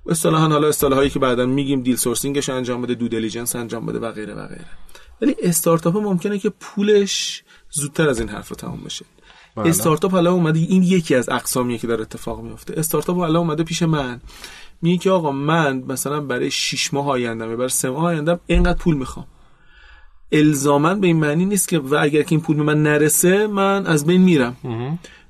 اصطلاحا 0.10 0.48
حالا 0.48 0.68
اصطلاحایی 0.68 1.10
که 1.10 1.20
بعدا 1.20 1.46
میگیم 1.46 1.82
deal 1.82 1.96
sourcing 1.96 2.39
ش 2.39 2.50
انجام 2.50 2.82
بده 2.82 2.94
due 2.94 3.08
diligence 3.08 3.56
انجام 3.56 3.86
بده 3.86 4.00
و 4.00 4.12
غیره 4.12 4.34
و 4.34 4.48
غیره. 4.48 4.68
ولی 5.22 5.36
استارتاپ 5.44 5.98
ممکنه 5.98 6.40
که 6.40 6.50
پولش 6.50 7.44
زودتر 7.70 8.10
از 8.10 8.20
این 8.20 8.30
حرف 8.30 8.50
رو 8.50 8.56
تموم 8.56 8.80
بشه. 8.86 9.06
بله. 9.56 9.70
استارتاپ 9.70 10.12
حالا 10.12 10.34
اومده 10.34 10.60
این 10.60 10.84
یکی 10.84 11.16
از 11.16 11.30
اقسامیه 11.30 11.78
که 11.78 11.88
داره 11.88 12.02
اتفاق 12.02 12.42
میفته. 12.42 12.74
استارتاپ 12.78 13.18
حالا 13.18 13.40
اومده 13.40 13.64
پیش 13.64 13.84
من. 13.84 14.22
میگه 14.82 14.98
که 14.98 15.12
آقا 15.12 15.32
من 15.32 15.84
مثلا 15.88 16.20
برای 16.20 16.52
6 16.52 16.94
ماه 16.94 17.10
آیندم 17.10 17.50
یا 17.50 17.56
برای 17.56 17.70
3 17.70 17.90
ماه 17.90 18.04
آیندم 18.04 18.40
اینقدر 18.48 18.78
پول 18.78 18.98
می‌خوام. 18.98 19.26
الزاما 20.32 20.94
به 20.94 21.08
این 21.08 21.18
معنی 21.18 21.46
نیست 21.46 21.68
که 21.68 21.80
و 21.80 21.96
اگر 22.02 22.22
که 22.22 22.32
این 22.32 22.42
پول 22.42 22.56
به 22.56 22.64
من 22.64 22.84
نرسه 22.84 23.48
من 23.48 23.86
از 23.86 24.06
بین 24.06 24.22
میرم. 24.22 24.56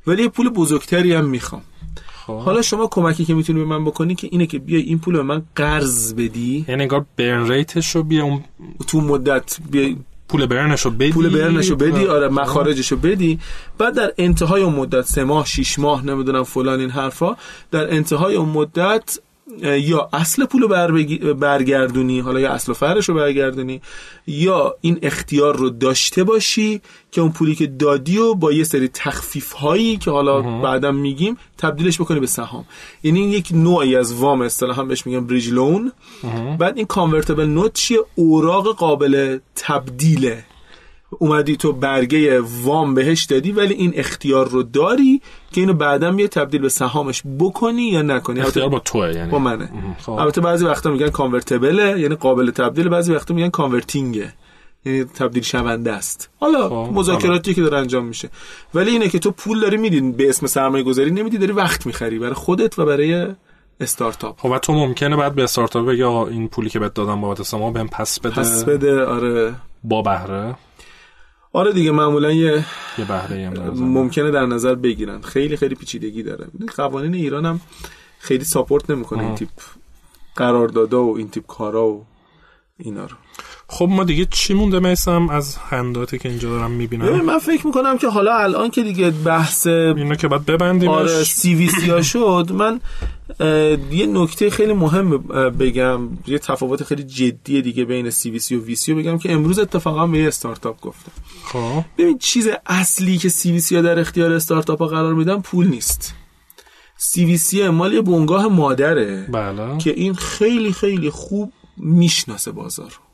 ولی 0.08 0.24
یه 0.24 0.30
پول 0.30 0.50
بزرگتری 0.50 1.14
هم 1.14 1.26
می‌خوام. 1.26 1.62
خب. 2.08 2.38
خب 2.38 2.40
حالا 2.40 2.62
شما 2.62 2.88
کمکی 2.88 3.26
که 3.26 3.34
می‌تونی 3.34 3.60
به 3.60 3.66
من 3.66 3.86
بکنی 3.86 4.16
که 4.16 4.28
اینه 4.32 4.46
که 4.46 4.60
بیای 4.60 4.82
این 4.82 5.00
پول 5.00 5.16
به 5.16 5.24
من 5.24 5.42
قرض 5.56 6.14
بدی. 6.14 6.66
یعنی 6.68 6.82
انگار 6.82 7.06
برن 7.18 7.52
ریتش 7.52 7.96
رو 7.96 8.04
بیا 8.04 8.24
اون 8.24 8.44
تو 8.88 9.02
مدت 9.02 9.58
بیای 9.72 9.98
پول 10.30 10.46
برنش 10.46 10.82
رو 10.82 10.92
بدی. 10.92 11.12
پول 11.12 11.30
برنش 11.30 11.70
رو 11.70 11.76
بدی 11.76 12.06
آره 12.06 12.30
مخارجش 12.30 12.92
رو 12.92 12.98
بدی. 12.98 13.40
بعد 13.78 13.96
در 13.96 14.14
انتهای 14.18 14.64
اون 14.64 14.76
مدت 14.76 15.02
سه 15.02 15.24
ماه 15.24 15.46
شیش 15.46 15.80
ماه 15.80 16.06
نمی‌دونم 16.06 16.44
فلان 16.44 16.80
این 16.80 16.90
حرفا 16.90 17.36
در 17.72 17.94
انتهای 17.94 18.36
اون 18.36 18.50
مدت 18.50 19.20
یا 19.63 20.10
اصل 20.13 20.45
پول 20.45 20.62
رو 20.62 20.67
بر 20.67 20.91
بگی- 20.91 21.17
برگردونی 21.17 22.19
حالا 22.19 22.39
یا 22.39 22.51
اصل 22.51 22.71
و 22.71 22.75
فرش 22.75 23.10
رو 23.10 23.15
برگردونی 23.15 23.82
یا 24.27 24.75
این 24.82 24.99
اختیار 25.01 25.56
رو 25.58 25.69
داشته 25.69 26.23
باشی 26.23 26.82
که 27.12 27.21
اون 27.21 27.32
پولی 27.32 27.56
که 27.56 27.67
دادی 27.67 28.17
و 28.17 28.34
با 28.34 28.51
یه 28.51 28.63
سری 28.63 28.88
تخفیف 28.88 29.51
هایی 29.51 29.97
که 29.97 30.12
حالا 30.12 30.41
بعدم 30.62 30.95
میگیم 30.95 31.38
تبدیلش 31.58 32.01
بکنی 32.01 32.19
به 32.19 32.27
سهام. 32.27 32.65
یعنی 33.04 33.19
این 33.19 33.30
یک 33.30 33.49
نوعی 33.54 33.95
از 33.95 34.13
وام 34.13 34.41
اصطلاحا 34.41 34.84
بهش 34.84 35.06
میگن 35.08 35.27
بریج 35.27 35.49
لون 35.49 35.91
بعد 36.58 36.77
این 36.77 36.86
کانورتبل 36.86 37.45
نوت 37.45 37.73
چیه؟ 37.73 37.99
اوراق 38.15 38.75
قابل 38.75 39.39
تبدیله. 39.56 40.43
اومدی 41.19 41.56
تو 41.56 41.74
برگه 41.74 42.41
وام 42.41 42.93
بهش 42.93 43.24
دادی 43.24 43.52
ولی 43.52 43.74
این 43.74 43.91
اختیار 43.95 44.50
رو 44.50 44.63
داری 44.63 45.21
که 45.52 45.62
اینو 45.62 45.74
بعدا 45.74 46.12
بیا 46.12 46.28
تبدیل 46.28 46.62
به 46.62 46.69
سهامش 46.69 47.24
بکنی 47.39 47.84
یا 47.84 48.02
نکنی؟ 48.02 48.41
اختیار 48.41 48.69
با 48.69 48.80
توه 48.80 49.13
یعنی. 49.15 49.32
با 49.32 49.39
منه. 49.39 49.69
خب. 50.00 50.12
البته 50.12 50.41
بعضی 50.41 50.65
وقتا 50.65 50.91
میگن 50.91 51.10
کانورتبله 51.10 52.00
یعنی 52.00 52.15
قابل 52.15 52.52
تبدیل 52.52 52.89
بعضی 52.89 53.13
وقتا 53.13 53.34
میگن 53.34 53.50
کانورتینگه 53.50 54.34
یعنی 54.86 55.04
تبدیل 55.04 55.43
شونده 55.43 55.91
است. 55.91 56.30
حالا 56.39 56.69
خب، 56.69 56.93
مذاکراتی 56.93 57.54
که 57.54 57.62
داره 57.62 57.78
انجام 57.78 58.06
میشه. 58.06 58.30
ولی 58.74 58.91
اینه 58.91 59.10
که 59.10 59.19
تو 59.19 59.32
پول 59.32 59.60
داری 59.60 59.78
میدین 59.78 60.12
به 60.12 60.30
اسم 60.30 60.47
سرمایه 60.47 60.84
گذاری 60.84 61.12
نمیدی 61.12 61.38
داری 61.38 61.52
وقت 61.52 61.86
می‌خری 61.86 62.19
برای 62.19 62.34
خودت 62.34 62.80
و 62.80 62.86
برای 62.86 63.28
استارتاپ. 63.80 64.39
خب 64.39 64.50
و 64.52 64.60
تو 64.60 64.74
ممکنه 64.74 65.15
بعد 65.15 65.36
به 65.36 65.43
استارتاپ 65.43 65.88
بگی 65.88 66.04
آقا 66.04 66.28
این 66.28 66.47
پولی 66.47 66.69
که 66.69 66.80
بهت 66.80 66.93
دادم 66.93 67.21
بابت 67.21 67.43
سما 67.43 67.71
بهم 67.71 67.88
پس 67.88 68.19
بده. 68.19 68.36
پس 68.36 68.65
بده 68.65 69.06
آره. 69.06 69.54
با 69.84 70.02
بهره. 70.02 70.56
آره 71.54 71.74
دیگه 71.74 71.92
معمولا 71.92 72.32
یه 72.32 72.66
یه 72.98 73.06
بهره 73.06 73.50
ممکنه 73.76 74.32
در 74.32 74.46
نظر 74.46 74.76
بگیرن. 74.76 75.22
خیلی 75.22 75.58
خیلی 75.58 75.76
پیچیدگی 75.76 76.24
داره. 76.24 76.48
قوانین 76.78 77.14
ایران 77.14 77.46
هم 77.46 77.62
خیلی 78.20 78.44
support 78.44 78.89
نمی‌کنه 78.90 79.24
این 79.24 79.36
تیپ 79.36 79.50
قراردادا 80.36 81.04
و 81.04 81.18
این 81.18 81.30
تیپ 81.30 81.46
کارا 81.46 81.88
و 81.88 82.06
اینا 82.78 83.06
رو. 83.06 83.16
خب 83.74 83.88
ما 83.90 84.04
دیگه 84.04 84.28
چی 84.32 84.54
مونده 84.54 84.80
میسم؟ 84.80 85.30
از 85.30 85.58
handout 85.58 86.12
ی 86.12 86.20
که 86.20 86.30
اینجا 86.30 86.50
دارم 86.50 86.78
ببین 86.78 87.02
می‌بینم 87.02 87.26
من 87.26 87.40
فکر 87.40 87.68
می‌کنم 87.68 87.98
که 87.98 88.08
حالا 88.08 88.38
الان 88.38 88.70
که 88.70 88.84
دیگه 88.84 89.12
بحث 89.12 89.68
اینو 89.68 90.16
که 90.16 90.28
باید 90.28 90.46
ببندیمش. 90.46 90.94
آره 90.94 91.24
CVC 91.24 91.89
ها 91.90 92.02
شد 92.02 92.52
من 92.54 92.80
یه 93.92 94.06
نکته 94.06 94.50
خیلی 94.50 94.74
مهم 94.74 95.18
بگم. 95.60 96.10
یه 96.28 96.40
تفاوت 96.40 96.84
خیلی 96.84 97.04
جدی 97.04 97.62
دیگه 97.62 97.86
بین 97.86 98.10
سی 98.10 98.32
وی 98.32 98.40
سی 98.40 98.56
و 98.56 98.64
وی 98.64 98.76
سی 98.76 98.94
بگم 98.94 99.18
که 99.18 99.32
امروز 99.32 99.60
اتفاقا 99.60 100.08
به 100.08 100.18
یه 100.20 100.28
استارتاپ 100.28 100.82
گفتم. 100.82 101.12
خب. 101.46 101.84
ببین 101.98 102.18
چیز 102.18 102.50
اصلی 102.66 103.18
که 103.18 103.30
سی 103.30 103.52
وی 103.52 103.60
سی 103.60 103.76
ها 103.76 103.82
در 103.82 104.00
اختیار 104.00 104.34
استارتاپ 104.34 104.80
ها 104.80 104.88
قرار 104.88 105.14
میدن 105.14 105.42
پول 105.42 105.68
نیست. 105.68 106.16
سی 106.98 107.26
وی 107.26 107.38
سی 107.38 107.70
مال 107.70 107.94
یه 107.94 108.02
بنگاه 108.02 108.48
مادره 108.48 109.28
بله. 109.32 109.78
که 109.78 109.90
این 109.90 110.14
خیلی 110.14 110.74
خیلی 110.74 111.10
خوب 111.10 111.54
می‌شناسه 111.78 112.52
بازار. 112.52 112.88
رو. 112.88 113.11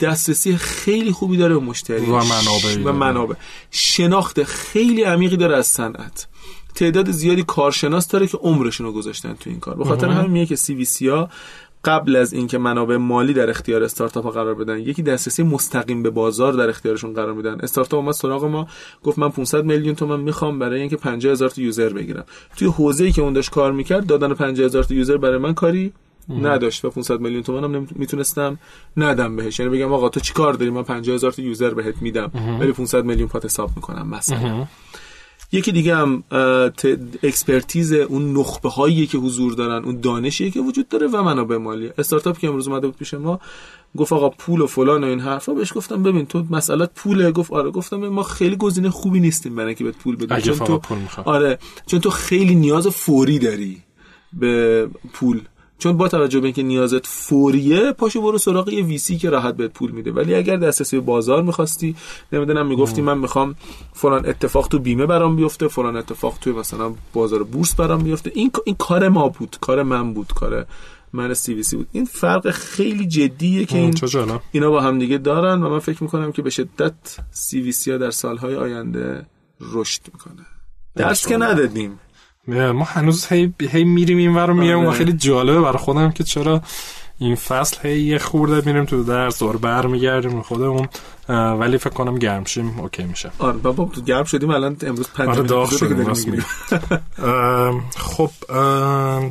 دسترسی 0.00 0.56
خیلی 0.56 1.12
خوبی 1.12 1.36
داره 1.36 1.54
به 1.54 1.60
مشتری. 1.60 2.06
و 2.06 2.12
منابعی 2.12 2.84
و. 2.84 2.92
منابع. 2.92 3.34
شناخت 3.70 4.42
خیلی 4.42 5.02
عمیقی 5.02 5.36
داره 5.36 5.56
از 5.56 5.66
صنعت. 5.66 6.26
تعداد 6.74 7.10
زیادی 7.10 7.42
کارشناس 7.42 8.08
داره 8.08 8.26
که 8.26 8.36
عمرشون 8.36 8.86
رو 8.86 8.92
گذاشتن 8.92 9.34
تو 9.40 9.50
این 9.50 9.60
کار. 9.60 9.74
به 9.74 9.84
خاطر 9.84 10.08
همین 10.08 10.30
میگه 10.30 10.46
که 10.46 10.56
سی 10.56 10.74
وی 10.74 10.84
سی 10.84 11.08
ها 11.08 11.28
قبل 11.84 12.16
از 12.16 12.32
اینکه 12.32 12.58
منابع 12.58 12.96
مالی 12.96 13.32
در 13.32 13.50
اختیار 13.50 13.82
استارتاپ 13.82 14.24
ها 14.24 14.30
قرار 14.30 14.54
بدن 14.54 14.78
یکی 14.78 15.02
دسترسی 15.02 15.42
مستقیم 15.42 16.02
به 16.02 16.10
بازار 16.10 16.52
در 16.52 16.68
اختیارشون 16.68 17.12
قرار 17.12 17.32
میدن. 17.32 17.60
استارتاپ 17.62 18.00
اومد 18.00 18.14
سراغ 18.14 18.44
ما 18.44 18.68
گفت 19.02 19.18
من 19.18 19.28
500 19.28 19.64
میلیون 19.64 19.94
تومن 19.94 20.20
می‌خوام 20.20 20.58
برای 20.58 20.80
اینکه 20.80 20.96
50 20.96 21.32
هزار 21.32 21.48
تا 21.48 21.62
user 21.62 21.88
بگیرم. 21.88 22.24
توی 22.56 22.68
حوزه‌ای 22.68 23.12
که 23.12 23.22
اون 23.22 23.32
داشت 23.32 23.50
کار 23.50 23.72
می‌کرد 23.72 24.06
دادن 24.06 24.34
50 24.34 24.66
هزار 24.66 24.84
تا 24.84 24.94
user 24.94 25.16
برای 25.16 25.38
من 25.38 25.54
کاری 25.54 25.92
نداشت 26.28 26.84
و 26.84 26.90
500 26.90 27.20
میلیون 27.20 27.42
تومن 27.42 27.74
هم 27.74 27.88
می‌تونستم 27.94 28.58
ندم 28.96 29.36
بهش. 29.36 29.60
یعنی 29.60 29.72
بگم 29.72 29.92
آقا 29.92 30.08
تو 30.08 30.20
چیکار 30.20 30.52
داری؟ 30.52 30.70
من 30.70 30.82
50 30.82 31.14
هزار 31.14 31.32
تا 31.32 31.42
user 31.42 31.74
بهت 31.74 32.02
میدم. 32.02 32.30
ولی 32.60 32.72
500 32.72 33.04
میلیون 33.04 33.28
پات 33.28 33.44
حساب 33.44 33.70
می‌کنم 33.76 34.08
مثلا. 34.08 34.66
یکی 35.52 35.72
دیگه 35.72 35.96
هم 35.96 36.24
expertise 37.22 37.92
اون 37.92 38.36
نخبه 38.36 38.68
هایی 38.68 39.06
که 39.06 39.18
حضور 39.18 39.52
دارن 39.52 39.84
اون 39.84 40.00
دانشی 40.00 40.50
که 40.50 40.60
وجود 40.60 40.88
داره 40.88 41.06
و 41.06 41.22
منابع 41.22 41.56
مالی. 41.56 41.90
استارتاپ 41.98 42.38
که 42.38 42.48
امروز 42.48 42.68
اومده 42.68 42.86
بود 42.86 42.96
پیش 42.96 43.14
ما 43.14 43.40
گفت 43.96 44.12
آقا 44.12 44.28
پول 44.28 44.60
و 44.60 44.66
فلان 44.66 45.04
و 45.04 45.06
این 45.06 45.20
حرفا. 45.20 45.54
بهش 45.54 45.72
گفتم 45.74 46.02
ببین 46.02 46.26
تو 46.26 46.44
مسئله 46.50 46.86
پوله. 46.86 47.32
گفت 47.32 47.52
آره. 47.52 47.70
گفتم 47.70 48.08
ما 48.08 48.22
خیلی 48.22 48.56
گزینه 48.56 48.90
خوبی 48.90 49.20
نیستیم 49.20 49.54
برای 49.54 49.66
اینکه 49.66 49.84
بهت 49.84 49.96
پول 49.96 50.16
بدیم. 50.16 50.38
چون 50.38 50.66
تو 50.66 50.78
پول. 50.78 50.98
آره. 51.24 51.58
چون 51.86 52.00
تو 52.00 52.10
خیلی 52.10 52.54
نیاز 52.54 52.86
فوری 52.86 53.38
داری 53.38 53.82
به 54.32 54.88
پول. 55.12 55.40
چون 55.78 55.96
با 55.96 56.08
توجه 56.08 56.40
به 56.40 56.46
اینکه 56.46 56.62
نیازت 56.62 57.06
فوریه 57.06 57.92
پاشو 57.92 58.22
برو 58.22 58.38
سراغ 58.38 58.68
یه 58.68 58.84
VC 58.84 59.18
که 59.18 59.30
راحت 59.30 59.56
بهت 59.56 59.72
پول 59.72 59.90
میده. 59.90 60.12
ولی 60.12 60.34
اگر 60.34 60.56
دسترسی 60.56 60.96
به 60.96 61.02
بازار 61.02 61.42
می‌خواستی 61.42 61.96
نمی‌دونم 62.32 62.66
می‌گفتی 62.66 63.02
من 63.02 63.18
می‌خوام 63.18 63.54
فلان 63.92 64.28
اتفاق 64.28 64.68
تو 64.68 64.78
بیمه 64.78 65.06
برام 65.06 65.36
بیفته 65.36 65.68
فلان 65.68 65.96
اتفاق 65.96 66.38
توی 66.40 66.52
مثلا 66.52 66.94
بازار 67.12 67.42
بورس 67.42 67.74
برام 67.74 68.02
بیفته. 68.02 68.32
این 68.34 68.50
این 68.64 68.76
کار 68.78 69.08
ما 69.08 69.28
بود 69.28 69.56
کار 69.60 69.82
من 69.82 70.14
بود 70.14 70.32
کار 70.34 70.66
من 71.12 71.34
سی 71.34 71.54
وی 71.54 71.62
سی 71.62 71.76
بود. 71.76 71.88
این 71.92 72.04
فرق 72.04 72.50
خیلی 72.50 73.06
جدیه 73.06 73.64
که 73.64 73.78
این 73.78 73.94
اینا 74.52 74.70
با 74.70 74.80
هم 74.80 74.98
دیگه 74.98 75.18
دارن 75.18 75.62
و 75.62 75.68
من 75.68 75.78
فکر 75.78 76.02
می‌کنم 76.02 76.32
که 76.32 76.42
به 76.42 76.50
شدت 76.50 76.94
سی 77.30 77.60
وی 77.60 77.72
سی 77.72 77.90
ها 77.90 77.98
در 77.98 78.10
سالهای 78.10 78.56
آینده 78.56 79.26
رشد 79.60 80.00
می‌کنه. 80.12 80.46
درس 80.94 81.26
که 81.26 81.36
ندادیم. 81.36 82.00
ما 82.48 82.84
هنوز 82.84 83.26
هی, 83.26 83.54
هی 83.70 83.84
میریم 83.84 84.18
این 84.18 84.34
ور 84.34 84.52
میایم 84.52 84.84
و 84.84 84.88
آره. 84.88 84.98
خیلی 84.98 85.12
جالبه 85.12 85.60
برای 85.60 85.78
خودم 85.78 86.10
که 86.10 86.24
چرا 86.24 86.62
این 87.18 87.34
فصل 87.34 87.88
هی 87.88 88.00
یه 88.00 88.18
خورده 88.18 88.66
میریم 88.66 88.84
تو 88.84 89.02
درس 89.04 89.38
دور 89.38 89.56
برمیگردیم 89.56 90.42
خودمون 90.42 90.88
اه، 91.28 91.36
ولی 91.52 91.78
فکر 91.78 91.90
کنم 91.90 92.18
گرم 92.18 92.44
شیم 92.44 92.80
اوکی 92.80 93.04
میشه. 93.04 93.30
آره 93.38 93.56
بابا 93.56 93.84
تو 93.84 94.00
گرم 94.00 94.24
شدیم 94.24 94.50
الان 94.50 94.76
امروز 94.82 95.08
پنج 95.08 95.28
آره 95.28 95.42
داغ 95.42 95.70
شدیم 95.70 96.40
خب 97.96 98.30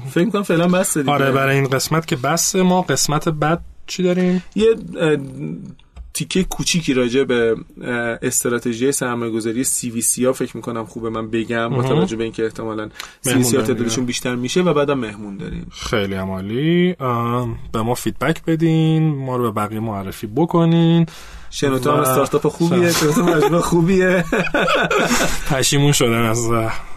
فکر 0.10 0.26
می‌کنم 0.26 0.44
فعلا 0.44 0.68
بس 0.68 0.98
دیگه. 0.98 1.12
آره 1.12 1.32
برای 1.32 1.56
این 1.56 1.68
قسمت 1.68 2.08
که 2.08 2.16
بس 2.16 2.56
ما 2.56 2.82
قسمت 2.82 3.30
بعد 3.30 3.62
چی 3.88 4.04
داریم؟ 4.04 4.44
یه 4.56 4.68
تیکه 6.16 6.44
کوچیکی 6.44 6.94
راجع 6.94 7.24
به 7.24 7.56
استراتژی 8.22 8.92
سرمایه 8.92 9.32
گذاری 9.32 9.64
سی 9.64 9.90
وی 9.90 10.02
سی 10.02 10.26
ها 10.26 10.34
فکر 10.34 10.58
می‌کنم 10.58 10.86
خوبه 10.86 11.10
من 11.10 11.30
بگم 11.30 11.70
با 11.70 11.84
توجه 11.84 12.16
به 12.16 12.24
اینکه 12.24 12.44
احتمالا 12.44 12.90
سی 13.22 13.34
وی 13.34 13.44
سی 13.44 13.58
ها 13.58 13.64
تعدادشون 13.64 14.06
بیشتر 14.06 14.36
میشه 14.36 14.62
و 14.62 14.74
بعدم 14.74 15.00
مهمون 15.00 15.38
داریم. 15.38 15.68
خیلی 15.72 16.16
عمالی. 16.16 16.96
به 17.72 17.82
ما 17.82 17.94
فیدبک 17.94 18.46
بدین 18.46 19.16
ما 19.16 19.36
رو 19.36 19.52
به 19.52 19.62
بقیه 19.62 19.80
معرفی 19.80 20.28
بکنین. 20.28 21.06
شنوتو 21.50 21.92
هم 21.92 22.00
استارتاپ 22.00 22.48
خوبیه 22.48 22.92
شنوتو. 22.92 23.60
خوبیه. 23.62 24.26
پشیمون 25.50 25.92
شدن 25.92 26.22
از 26.22 26.50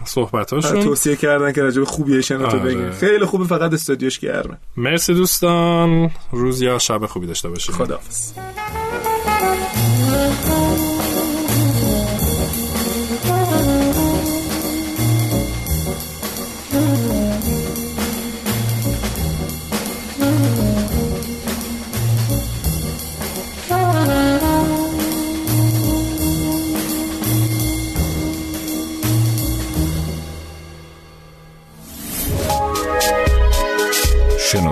صحبتاشون. 0.05 0.83
توصیه 0.83 1.15
کردن 1.15 1.51
که 1.51 1.61
راجع 1.61 1.79
به 1.79 1.85
خوبیه 1.85 2.21
شنوتو 2.21 2.57
آره. 2.57 2.59
بگیم. 2.59 2.91
خیلی 2.91 3.25
خوبه 3.25 3.45
فقط 3.45 3.73
استودیوش 3.73 4.19
گرمه. 4.19 4.57
مرسی 4.77 5.13
دوستان. 5.13 6.11
روز 6.31 6.61
یا 6.61 6.79
شب 6.79 7.05
خوبی 7.05 7.27
داشته 7.27 7.49
باشید 7.49 7.75
خداحافظ. 7.75 8.33
Thank 9.39 10.49
you. 10.49 10.68